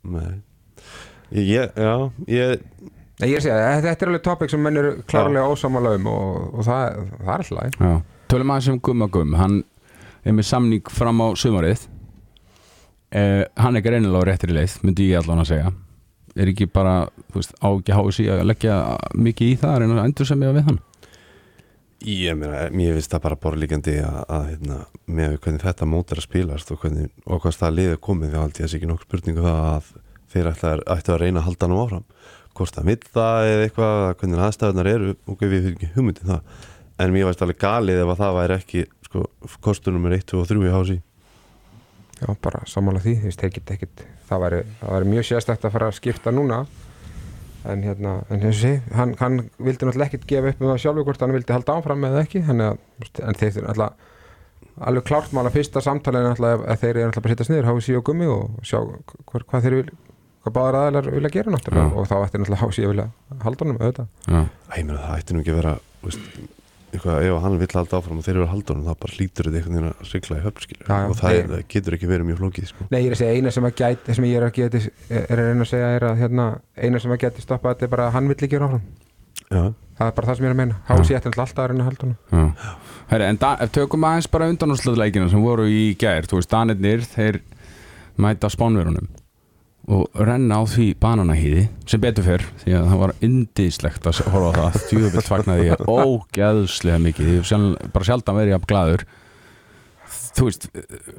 [0.04, 0.34] Nei.
[1.34, 1.94] Ég, já,
[2.30, 2.60] ég
[3.20, 6.48] Nei, ég sé að þetta er alveg topic sem menn eru klárlega ósamála um og,
[6.58, 7.78] og það, það er alltaf.
[7.78, 7.92] Já.
[8.32, 9.60] Tölum aðeins um Gumma Gumm Hann
[10.26, 11.86] er með samning fram á sumarið.
[13.14, 15.72] Eh, Hann er greinilega á réttri leið myndi ég allan að segja.
[16.34, 16.94] Er ekki bara,
[17.30, 18.78] þú veist, á ekki hási að leggja
[19.14, 20.80] mikið í það að reyna að endur sem ég við hann
[22.04, 26.20] Ég meina, mér finnst það bara borlíkandi að, að hérna, með hvernig þetta mót er
[26.20, 28.90] að spilast og, hvernig, og hvað það liðið komið þá held ég að sé ekki
[28.90, 29.92] nokkuð spurningu það að
[30.34, 32.04] þeir ætla, ættu að reyna að halda nú áfram.
[32.54, 36.60] Hvort það vill það eða eitthvað hvernig aðstæðunar eru og við fyrir ekki hugmyndin það.
[37.02, 38.84] En mér veist alveg galið ef að það væri ekki
[39.14, 39.24] sko,
[39.64, 41.00] kostunum er 1, 2 og 3 í hási
[42.20, 45.74] Já, bara sammála því, þú veist, geta ekkit, það væri, það væri mjög sérstætt að
[45.74, 46.60] fara að skipta núna
[47.64, 51.22] en hérna, en þessi, hann, hann vildi náttúrulega ekkit gefa upp um það sjálfur hvort
[51.24, 52.82] hann vildi halda áfram eða ekki, þannig að,
[53.24, 54.10] en þeir eru náttúrulega
[54.88, 58.04] alveg klárt mála fyrsta samtalið náttúrulega að þeir eru bara að setja sniður, hási og
[58.08, 59.86] gummi og sjá hver, hvað þeir vil,
[60.44, 61.94] hvað báðar aðeinar vilja gera náttúrulega Já.
[62.00, 63.06] og þá ætti náttúrulega hási að vilja
[63.44, 64.10] halda honum auðvitað.
[64.26, 64.40] Já,
[64.74, 66.28] Æ, meina, það ætti nú ekki að vera veist,
[66.94, 69.48] eitthvað, ef hann vill halda áfram og þeir eru að halda honum, það bara hlýtur
[69.48, 70.96] þetta einhvern veginn að sigla í já.
[71.08, 72.88] og það, er, getur ekki verið mjög flókið sko.
[72.90, 74.82] Nei, ég er að segja eina sem að gæti, sem ég er að geti,
[75.14, 76.46] er að reyna að segja er að hérna,
[76.78, 78.86] eina sem að geti stoppað þetta er bara að hann vill ekki gera áfram.
[79.50, 79.64] Já,
[79.94, 80.76] Það er bara það sem ég er að meina.
[80.88, 82.46] Hási ætti náttúrulega alltaf að reyna að halda honum.
[82.58, 82.70] já.
[83.12, 87.38] Herri, en tökum aðeins bara undanúrsluðleikina sem voru í gær, þú veist, Danirnir þeir
[88.18, 89.06] mæta spánverunum
[89.88, 94.48] og renna á því bananahýði sem betur fyrr, því að það var indislegt að horfa
[94.48, 97.34] á það, djúðvill fagnaði ég ógeðslega mikið,
[97.92, 99.04] bara sjaldan verið jafn glaður.
[100.34, 100.64] Þú veist,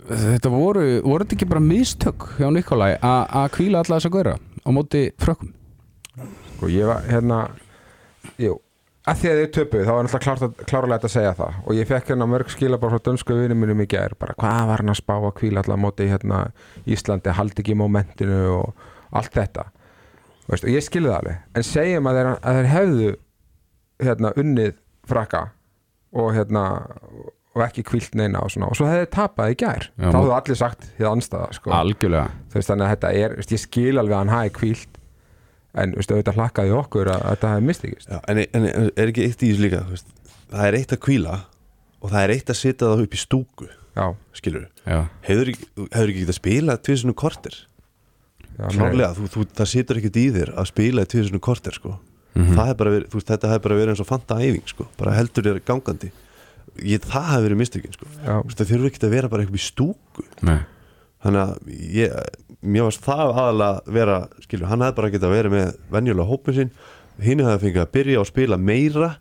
[0.09, 4.16] þetta voru voru þetta ekki bara mistök hjá Nikolai a- að kvíla alla þess að
[4.18, 5.53] gauðra á móti frökkum?
[6.57, 7.38] Sko ég var hérna
[8.41, 8.57] Jú,
[9.06, 11.60] að því að þið töpuð þá var náttúrulega klárt, klárlega að segja það.
[11.66, 14.62] Og ég fekk hérna mörg skila bara frá dönsku vinum mínum í gær bara hvað
[14.72, 16.41] var hann að spá að kvíla allar móti hérna
[16.89, 19.70] Íslandi, haldi ekki í momentinu og allt þetta.
[20.49, 21.45] Veist, og ég skilði það alveg.
[21.58, 23.14] En segjum að þeir, að þeir hefðu
[24.06, 24.76] hérna unnið
[25.10, 25.41] frakka
[26.16, 26.66] og hérna
[27.56, 28.70] og ekki kvílt neina og svona.
[28.72, 29.72] Og svo þeir tapað í Já,
[30.12, 31.72] þá hefðu allir sagt því anstæða sko.
[31.72, 32.28] algjörlega.
[32.53, 34.99] Veist, þannig að þetta er, veist, ég skil alveg að hann hafi kvílt
[35.82, 39.28] en veist, auðvitað hlakkaði okkur að, að þetta hafi mistikist Já, en, en er ekki
[39.28, 40.11] eitt í þessu líka veist,
[40.51, 41.38] það er eitt að kvíla
[41.99, 44.05] og það er eitt að setja það upp í stúku já,
[44.39, 47.61] skilur já, hefur ekki, hefur ekki getað spila tviðsunu korter?
[48.55, 51.97] Já, klárlega, þú, þú, það situr ekkert í þér að spila tviðsunu korter sko.
[52.36, 54.86] Það er bara verið, veist, þetta hefur bara verið eins og fanta æfing sko.
[54.95, 56.11] bara heldur þér gangandi.
[56.80, 58.07] Ég, það hefur verið mistökin sko.
[58.23, 60.26] það þurfur ekki að vera bara eitthvað í stúku.
[60.47, 60.61] Nei
[61.26, 62.15] þannig að ég,
[62.61, 66.73] mér varst það aðalega vera, skilur, hann hefði bara getað verið með venjulega hópin sinn.
[67.26, 69.11] Hinn hefði fengið að byrja að spila meira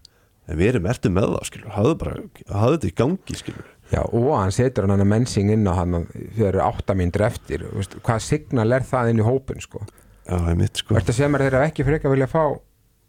[0.45, 2.17] en við erum ertu með það, skilur hafðu bara,
[2.53, 3.71] hafðu þetta í gangi, skilur.
[3.93, 7.67] Já, og hann setur hann að mennsing inn á hann þegar áttamíndur eftir.
[7.77, 9.85] Veist, hvað signal er það inn í hópin sko?
[10.25, 10.97] já, það er mitt, sko.
[10.97, 12.41] Vertu að segja mér að þeir hafa ekki freka vilja fá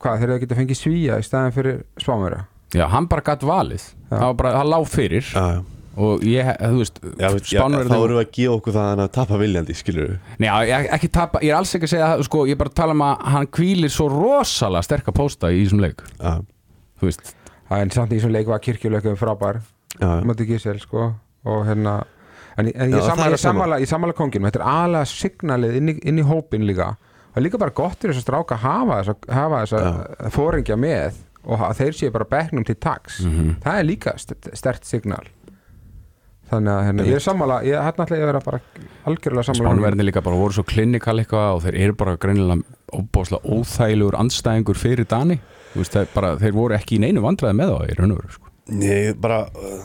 [0.04, 2.42] hvað, þeir hafa getað fengið svíja í staðin fyrir spámöra
[2.76, 3.86] Já, hann bara gætt valið.
[3.86, 4.10] Já.
[4.10, 4.70] það, var bara, það
[5.96, 9.04] og ég, þú veist, Já, Spánverjar- þá erum við að gefa okkur það að hann
[9.06, 10.10] að tapa viljandi, skilur
[10.42, 12.62] Nei, já, ég, ekki tapa, ég er alls ekki að segja það, sko, ég er
[12.64, 16.04] bara að tala um að hann kvílir svo rosalega sterk að pósta í þessum leik.
[16.20, 16.34] Já,
[17.00, 17.32] þú veist,
[17.70, 19.62] það er samt í þessum leik var kirkjuleikum frábær.
[19.96, 21.14] Já, Mati Gisel sko
[21.46, 22.02] og hérna
[22.58, 23.40] en, en ég
[23.88, 26.96] sammála konginum þetta er aðalega signalið inn í, inn í hópin líka.
[27.32, 30.78] Það er líka bara gott fyrir þess að stráka að hafa þessa, hafa þessa fóringja
[30.80, 33.20] með og að þeir séu bara bekknum til taks.
[33.64, 35.24] Það er líka st stert signal
[36.50, 38.62] þannig að hérna, ég er sammála ég hérna ætla ég að vera bara
[39.10, 39.82] algjörlega sammála honum.
[39.82, 42.62] spánverðinni líka bara voru svo klinikal eitthvað og þeir eru bara greinilega
[42.96, 45.40] óbáslega óþægilegur andstæðingur fyrir Dani.
[45.74, 48.20] Þú veist, þeir, bara, þeir voru ekki í neinu vandræði með það í raun og
[48.22, 48.52] veru, sko.
[48.66, 49.82] Nei, bara uh,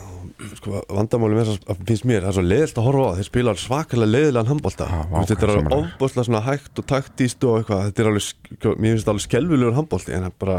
[0.57, 3.17] sko, vandamáli með þess að finnst mér það er svo leiðilt að horfa á það,
[3.19, 8.03] þeir spila svakalega leiðilegan handbólta, þetta er alveg svona hægt og taktíst og eitthvað, þetta
[8.03, 10.57] er alveg sko, mér finnst þetta alveg skelvilegur handbólti en það er bara,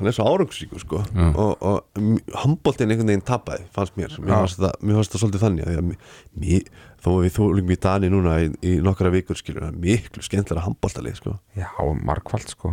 [0.00, 1.26] hann er svo árangsíku sko, Já.
[1.36, 2.02] og, og
[2.42, 4.14] handbóltin einhvern veginn tapaði, fannst mér.
[4.18, 4.38] Mér Já.
[4.40, 6.04] fannst það, mér fannst það svolítið þannig að því að mér-
[6.44, 6.68] mér,
[7.00, 10.24] þó að við þólum í Dani núna í, í nokkra vikur skilur, það er miklu
[10.24, 11.36] skemmtilega handbóltalið sko.
[11.56, 11.68] já,
[12.04, 12.72] margfald sko.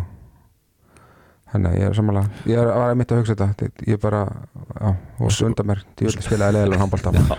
[1.47, 2.21] Þannig að ég er sammála.
[2.51, 3.67] Ég er, var mitt að hugsa þetta.
[3.87, 4.17] Ég bara,
[4.75, 4.89] já,
[5.23, 7.37] og sunda mér ég vil spilaði leðilega handbólta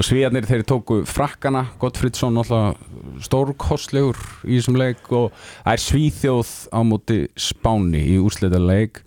[0.00, 1.66] og svíjarnir þeir tóku frakkana.
[1.82, 2.80] Gottfridsson alltaf
[3.26, 4.16] stórkostlegur
[4.48, 9.02] í þessum leik og það er svíþjóð á móti Spáni í úrslita leik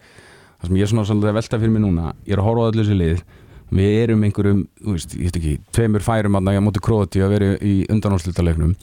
[0.66, 2.66] það sem ég er svona svolítið að velta fyrir mig núna ég er að horfa
[2.66, 3.26] á allir þessi lið
[3.76, 7.32] við erum einhverjum, þú veist, ég veit ekki tveimur færum að næja móti króti að
[7.34, 8.76] vera í undanátslítalegnum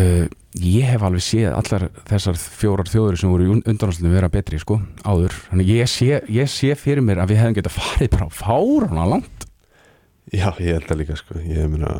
[0.00, 0.24] uh,
[0.58, 4.80] ég hef alveg séð allar þessar fjórar þjóður sem voru í undanátslítinu vera betri, sko,
[5.06, 5.36] áður.
[5.52, 9.46] Þannig ég sé, ég sé fyrir mér að við hefum getað farið bara fárana langt.
[10.34, 11.38] Já, ég held það líka sko.
[11.46, 11.94] Ég meina,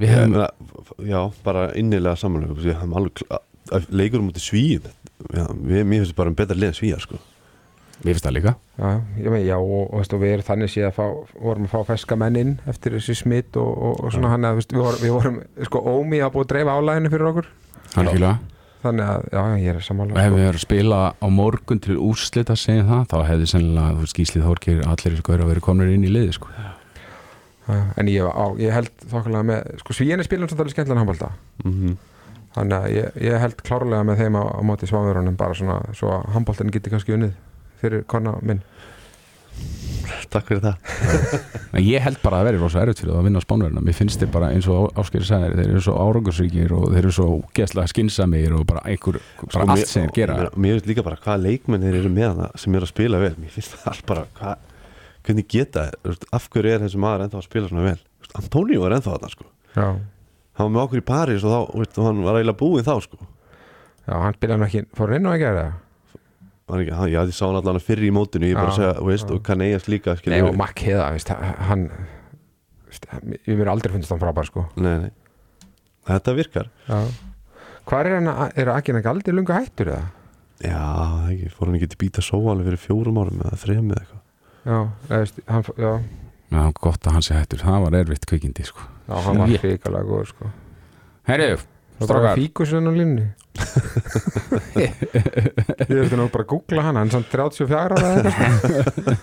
[0.00, 4.42] við ég hefum, meina Já, bara innilega samanlega Ég hef alveg að- Leikur út í
[4.42, 4.88] svíð
[5.20, 7.18] við, mér finnst bara um betra lið en svíja sko
[8.00, 8.52] við finnst það líka.
[8.80, 8.90] Já,
[9.20, 11.04] ég með, já og, og, veist, og við erum þannig séð að fá,
[11.40, 14.60] vorum að fá feska menn inn eftir þessi smitt og, og, og svona hann að
[14.60, 17.52] veist, við, vorum, við vorum sko ómi að búið að dreifa álæðinu fyrir okkur.
[18.00, 18.38] Algjörlega
[18.80, 20.36] þannig að, já, ég er og sammála ef sko.
[20.38, 24.04] við erum að spila á morgun til úrslit að segja það, þá hefði sennilega þú
[24.06, 26.48] veist, Gíslið Þorkir, allir þessu gaur að vera komnir inn í liði, sko.
[27.68, 31.34] Já, en ég, á, ég held þokkulega með sko svíinni spilum samt alveg skemmtilega handbólta
[31.60, 31.98] mm
[32.54, 36.10] þannig að ég, ég held klárlega með þeim á, á móti sváðurunum bara svona svo
[36.16, 37.36] að handbóltin geti kannski unnið
[37.82, 38.60] fyrir kona minn.
[40.30, 40.76] Takk fyrir það.
[41.76, 43.82] En ég held bara að það veri rosa erfitt fyrir það að vinna á spánverðina
[43.86, 47.12] Mér finnst þið bara eins og Áskeri sagði þeir eru svo árangursríkir og þeir eru
[47.14, 50.36] svo geðslega skinsamir og bara einhver bara Sko, allt sem þeir gera.
[50.40, 53.20] Mér, mér finnst líka bara hvaða leikmenn þeir eru með hana sem eru að spila
[53.22, 53.32] vel.
[53.42, 54.64] Mér finnst það allt bara hvað,
[55.28, 58.00] Hvernig geta þeir, þú veist, af hverju er þessi maður ennþá að spila svona vel?
[58.40, 59.46] Antonio er ennþá þarna sko.
[59.76, 59.86] Já,
[60.60, 61.60] Hann var með okkur í París og þá,
[62.00, 63.20] og hann var eiginlega búinn þá sko.
[64.08, 65.78] Já, hann spilaði ekki fór hann inn á að gera það
[66.78, 69.32] ekki, hann, já, ég sá hann allan fyrir í mótinu Ég er bara segja, veist,
[69.34, 71.32] og kann eigast líka Nei, og Mack Heða, veist,
[71.70, 71.88] hann
[72.86, 73.08] veist,
[73.48, 75.10] ég mér aldrei finnst hann frábær sko nei, nei.
[76.10, 77.02] Þetta virkar já.
[77.90, 78.30] hvað er hann,
[78.62, 80.08] er Akin ekki aldrei lunga hættur eða?
[80.60, 83.92] Já, það ekki, fór hann ekki til býta sóa alveg fyrir fjórum árum eða þrejum
[83.94, 84.24] eða eitthvað
[84.70, 85.92] já, eða, veist, hann, já,
[86.50, 88.82] Já, gott að hann sé hættur, það var erfitt kvikindi sko.
[89.06, 90.50] já, hann var hrikalega góður sko
[91.30, 91.52] bara
[92.08, 92.38] strákar.
[92.40, 93.26] Fíkusun á línni
[94.80, 98.60] Ég veist nú bara að googla hann Hann er samt 34 ára eða eitthvað.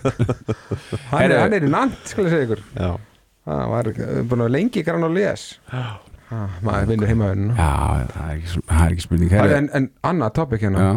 [1.11, 2.61] Hann, er, hann er í nant, skal ég segja ykkur.
[2.77, 2.91] Já,
[3.47, 3.89] Það var
[4.29, 5.83] búin að lengi grann á les Ha,
[6.65, 7.71] Maður vinnur heimaðinu Já,
[8.11, 9.31] það er ekki, það er ekki spurning.
[9.31, 10.79] Herru, En, en annað topic hérna.
[10.83, 10.93] Já,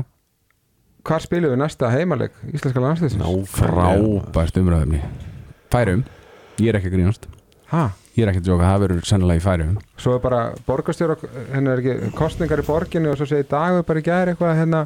[1.07, 3.23] Hvar spilum við næsta heimaleg Íslenska landsliðsins?
[3.23, 5.01] nákvæmlega frábært umræðumni
[5.71, 6.03] Færum,
[6.59, 7.29] ég er ekki að grínast.
[7.71, 7.85] Ha?
[8.17, 9.77] Ég er ekki að djóka, það verður sennilega í færum.
[10.01, 11.17] Svo er bara borgarstjóra
[11.53, 14.83] henni er ekki kostningar í borginni og svo segir dagur bara í gæri eitthvað hérna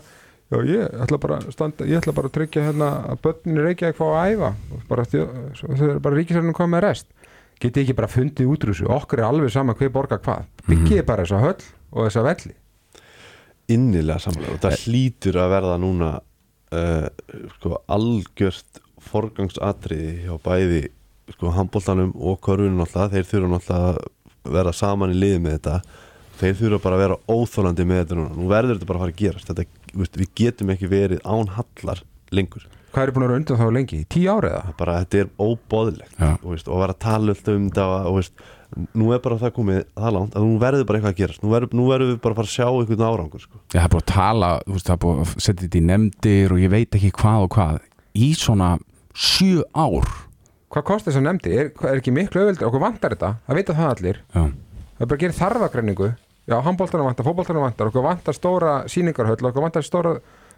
[0.52, 3.62] Já, ég ætla bara að standa, ég ætla bara að tryggja hérna að börnin í
[3.64, 4.50] Reykjavík fá að æfa.
[4.76, 7.08] Og bara þau eru bara ríkisverðinu komið með rest.
[7.62, 8.90] Getið ekki bara fundið út úr þessu?
[8.92, 10.44] Okkur er alveg sama hver borgar hvað.
[10.68, 11.64] Byggið mm bara þessa höll
[11.94, 12.54] og þessa velli.
[13.74, 16.10] Innilega samlega og það hlýtur að verða núna
[16.76, 17.06] uh,
[17.56, 20.82] sko, algjört forgangsatriði hjá bæði
[21.32, 25.76] sko, handbóltanum og korfunum þeir þurfa náttúrulega að vera saman í liði með þetta
[26.40, 29.14] þeir þurfa bara að vera óþólandi með þetta núna nú verður þetta bara að fara
[29.14, 29.66] að gerast þetta,
[30.20, 32.02] við getum ekki verið án hallar
[32.34, 34.00] lengur hvað er búin að vera undan þá lengi?
[34.10, 34.74] Tíu árið eða?
[34.78, 36.28] Bara, þetta er óbóðilegt Já.
[36.34, 38.44] og, veist, og vera að tala alltaf um þetta og veist,
[39.00, 41.52] nú er bara það komið það langt að nú verður bara eitthvað að gerast nú
[41.54, 43.62] verður, við bara að fara að sjá einhvern árangur sko.
[43.74, 46.54] Já, það er búið að tala, veist, það er búið að setja þetta í nefndir
[46.54, 47.80] og ég veit ekki hvað og hvað
[48.14, 48.70] í svona
[49.14, 50.10] sjö ár
[50.74, 51.54] Hvað kostar þess að nefndi?
[51.62, 52.66] Er, er ekki miklu auðveldur?
[52.68, 54.18] Okkur vantar þetta, það vita það allir.
[54.34, 56.08] Já, það er bara að gera þarfagreiningu.
[56.50, 57.90] Já, handbóltanum vantar, fótbóltanum vantar.
[57.92, 60.16] Okkur vantar stóra síningarhöll okkur vantar stóra,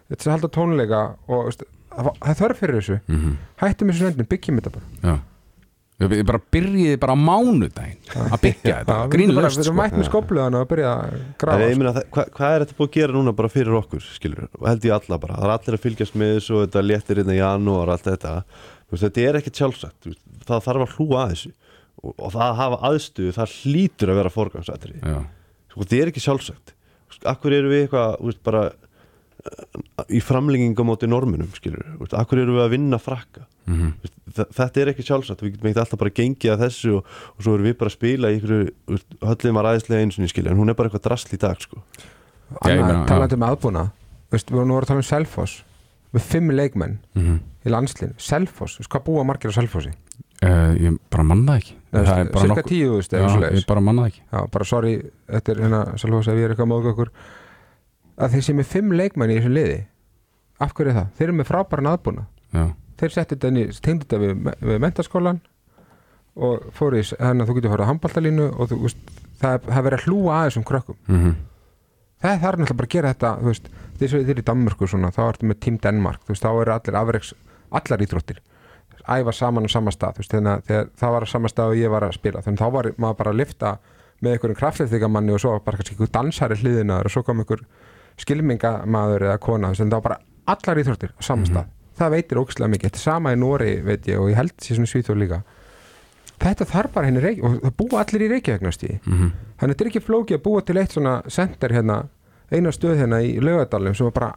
[0.09, 1.63] þetta halda tónleika og veist,
[1.93, 2.99] það það þörf fyrir þessu.
[3.13, 4.93] Mhm, hættum þessu nefndin, byggjum þetta bara.
[5.05, 5.17] Já.
[5.97, 7.95] Ég bara byrjiði bara á mánudaginn
[8.29, 9.77] að byggja þetta, við grínlöst við erum sko.
[9.79, 11.79] mætt með skópluðan og að byrja að grafa ég sko.
[11.81, 14.85] meina, það- hvað, hvað er þetta búið að gera núna bara fyrir okkur skilur, held
[14.85, 15.33] ég alla bara.
[15.41, 18.05] Það er allir að fylgjast með þessu og þetta léttir inn í janúar og allt
[18.11, 18.35] þetta,
[18.95, 20.07] veist, þetta er ekkert sjálfsagt.
[20.47, 21.53] Það þarf að hlúa að þessu.
[21.97, 25.15] Og, og það að hafa aðstuðu, það hlýtur að vera forgangsættri Já,
[25.71, 26.73] sko, þetta er ekki sjálfsagt.
[27.25, 32.43] Akkur eru við eitthvað þú veist, bara uh, í framlengingum átti normunum skilur, við, akkur
[32.43, 33.47] eru við að vinna frakka?
[33.67, 35.41] Mhm, Þú veist, þa- þetta er ekki sjálfsagt.
[35.43, 37.97] Við getum ekki alltaf bara gengið að þessu og, og svo erum við bara að
[37.97, 41.33] spila í ykkur höllum að ræðislega eins og skilja en hún er bara eitthvað drasl
[41.33, 41.81] í dag sko.
[42.61, 42.99] Anna, já.
[43.09, 43.81] talandi um aðbúna
[44.31, 45.57] veist, við vorum að tala um Selfoss
[46.15, 47.39] með fimm leikmenn mhm.
[47.65, 49.93] í landslinn Selfoss, veist, hvað búa margir á Selfossi?
[50.37, 51.75] Uh, ég bara manna það ekki.
[51.97, 53.63] Cirka nokkuð tíu, veist, eða svoleiðis.
[53.63, 54.23] ég bara manna það ekki.
[54.29, 54.95] Já, bara sorry,
[55.33, 57.13] þetta er hérna Selfoss ef ég er eitthvað móðg okkur.
[58.17, 59.79] Að þeir sem er fimm leikmenn í þessu liði
[60.63, 61.09] af hverju er það?
[61.17, 62.63] Þeir eru með frábæran aðbúna já,
[63.01, 65.41] þeir settu þetta inn í, tengdu þetta við, við mentaskólan
[66.37, 69.77] og fóru í, þannig að þú getur farið á handbaltalínu og þú veist, það það
[69.77, 70.99] er verið að hlúa að þessum krökkum.
[71.09, 71.35] Mhm
[72.23, 73.67] það þarf náttúrulega bara að gera þetta þú veist,
[73.99, 76.61] þess að þið er í Danmörku svona, þá ertu með Team Denmark, þú veist, þá
[76.61, 77.33] eru allir afreiks,
[77.77, 78.41] allar íþróttir
[79.07, 81.79] æfa saman á sama stað, þú veist, þegar, þegar það var á sama stað og
[81.79, 83.73] ég var að spila, þannig þá var maður bara að lifta
[84.17, 87.63] með einhverjum kraftliftingamanni og svo bara kannski einhver dansari hliðinaður og svo kom einhver
[88.19, 90.19] skilmingamaður eða kona, veist, en það var bara
[90.57, 91.69] allar íþróttir á sama stað,
[92.01, 94.81] það veitir ókslega mikið, þetta er sama í Nóri veit ég og ég held sér
[94.81, 95.39] svona svíþjóð líka
[96.39, 99.31] þetta þarf bara henni reiki og það búa allir í reikjaðgnasti Mhm.
[99.59, 102.07] þannig að þetta er ekki flóki að búa til eitt svona center hérna,
[102.51, 104.33] eina stöð hérna í laugadalum sem var bara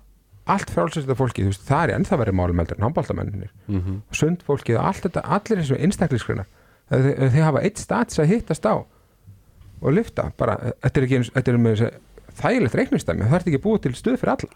[0.51, 4.01] allt frálsesta fólki, þú veist, það er ennþá verið málum heldur en handbóltamennir mm -hmm.
[4.13, 4.43] sund
[4.79, 6.47] allt þetta, allir eins og einstakliskrinar
[6.91, 8.75] þeir, þeir hafa eitt stats að hittast á
[9.83, 11.91] og lyfta, bara, þetta er ekki eins, þetta er með þessi
[12.41, 14.49] þægilegt reiknistæmi það er ekki búið til stöð fyrir alla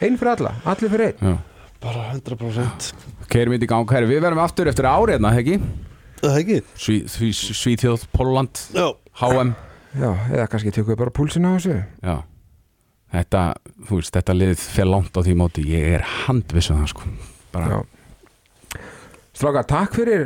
[0.00, 1.38] einn fyrir alla, allir fyrir einn Já.
[1.84, 2.92] Bara 100%
[3.28, 5.58] Keirum í gang, herri, við verðum aftur eftir ári hérna, ekki?
[6.22, 6.58] Það ekki?
[6.80, 8.60] Sví, Sví, Svíþjóð, Póland,
[9.20, 9.50] HM
[10.00, 11.74] já, eða kannski tökum við bara púlsinn á þessu.
[12.02, 12.14] Já.
[13.14, 13.42] Þetta,
[13.86, 15.62] þú veist, þetta lið fer langt á því móti.
[15.70, 17.12] Ég er handviss um það, sko.
[17.54, 18.80] Bara, já.
[19.36, 20.24] strákar, takk fyrir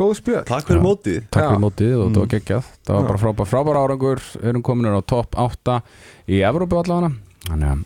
[0.00, 1.20] góð spjöld Takk fyrir mótið.
[1.30, 2.32] Takk fyrir mótið og þetta var Mm.
[2.34, 2.64] geggjað.
[2.86, 3.08] Það var Já.
[3.10, 4.20] bara frábær, frábær árangur.
[4.40, 5.82] Við erum komin á topp 8
[6.28, 7.12] í Evrópu allavega.
[7.50, 7.84] Þannig að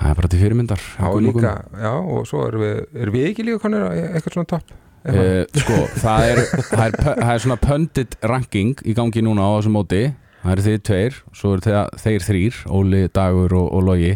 [0.00, 3.46] það er bara til fyrirmyndar Já, líka, já, og svo erum við erum við ekki
[3.48, 6.38] líka konir á eitthvað svona topp Uh, sko, það er,
[6.68, 10.00] það, er, það er svona pundit ranking í gangi núna á þessum móti.
[10.42, 14.12] Það eru þið tveir, svo eru þeir, þeir þrýr Óli, Dagur og, og Logi.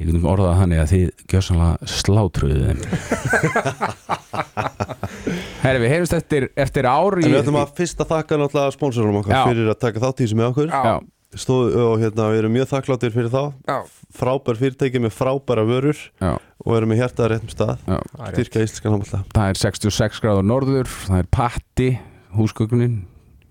[0.00, 2.80] Ég getum orðað þannig að þið gjössanlega slátruðu þeim.
[5.62, 9.20] Herri, við heyrumst eftir, eftir ár En við ætlum að fyrst að þakka náttúrulega sponsorum
[9.20, 9.42] okkar Já.
[9.50, 10.72] fyrir að taka þátt í þessu með okkur.
[10.72, 10.94] Já,
[11.32, 13.42] Stóð, og hérna við erum mjög þakkláttir fyrir þá.
[13.64, 13.76] Já,
[14.12, 17.86] Frábær fyrirtæki með frábæra vörur já, og erum með hjartaða réttum stað.
[18.34, 21.88] Styrkja íslenskan handbólta Það er 66 gráður norður Það er Patti,
[22.36, 22.98] húsgögnin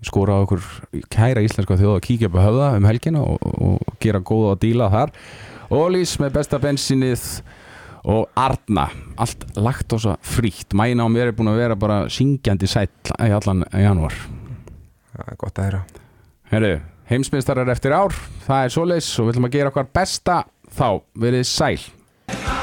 [0.02, 0.62] skora á okkur
[1.12, 4.62] kæra íslenska þjóða að kíkja upp að höfða um helgina og, og gera góða að
[4.64, 5.12] díla þar.
[5.72, 7.26] Ólís með besta bensinnið
[8.12, 8.88] og Arna
[9.22, 10.74] allt laktosa frítt.
[10.74, 12.90] Mæna á mér er búin að vera bara syngjandi sæll
[13.22, 14.16] í allan janúar.
[15.12, 15.82] Það er gott að heyra.
[16.52, 16.72] Herru,
[17.12, 18.14] heimsmeistarar eftir ár.
[18.46, 20.38] Það er svoleiðis og við ætlum að gera okkar besta
[20.72, 20.88] þá,
[21.20, 22.61] verið sæl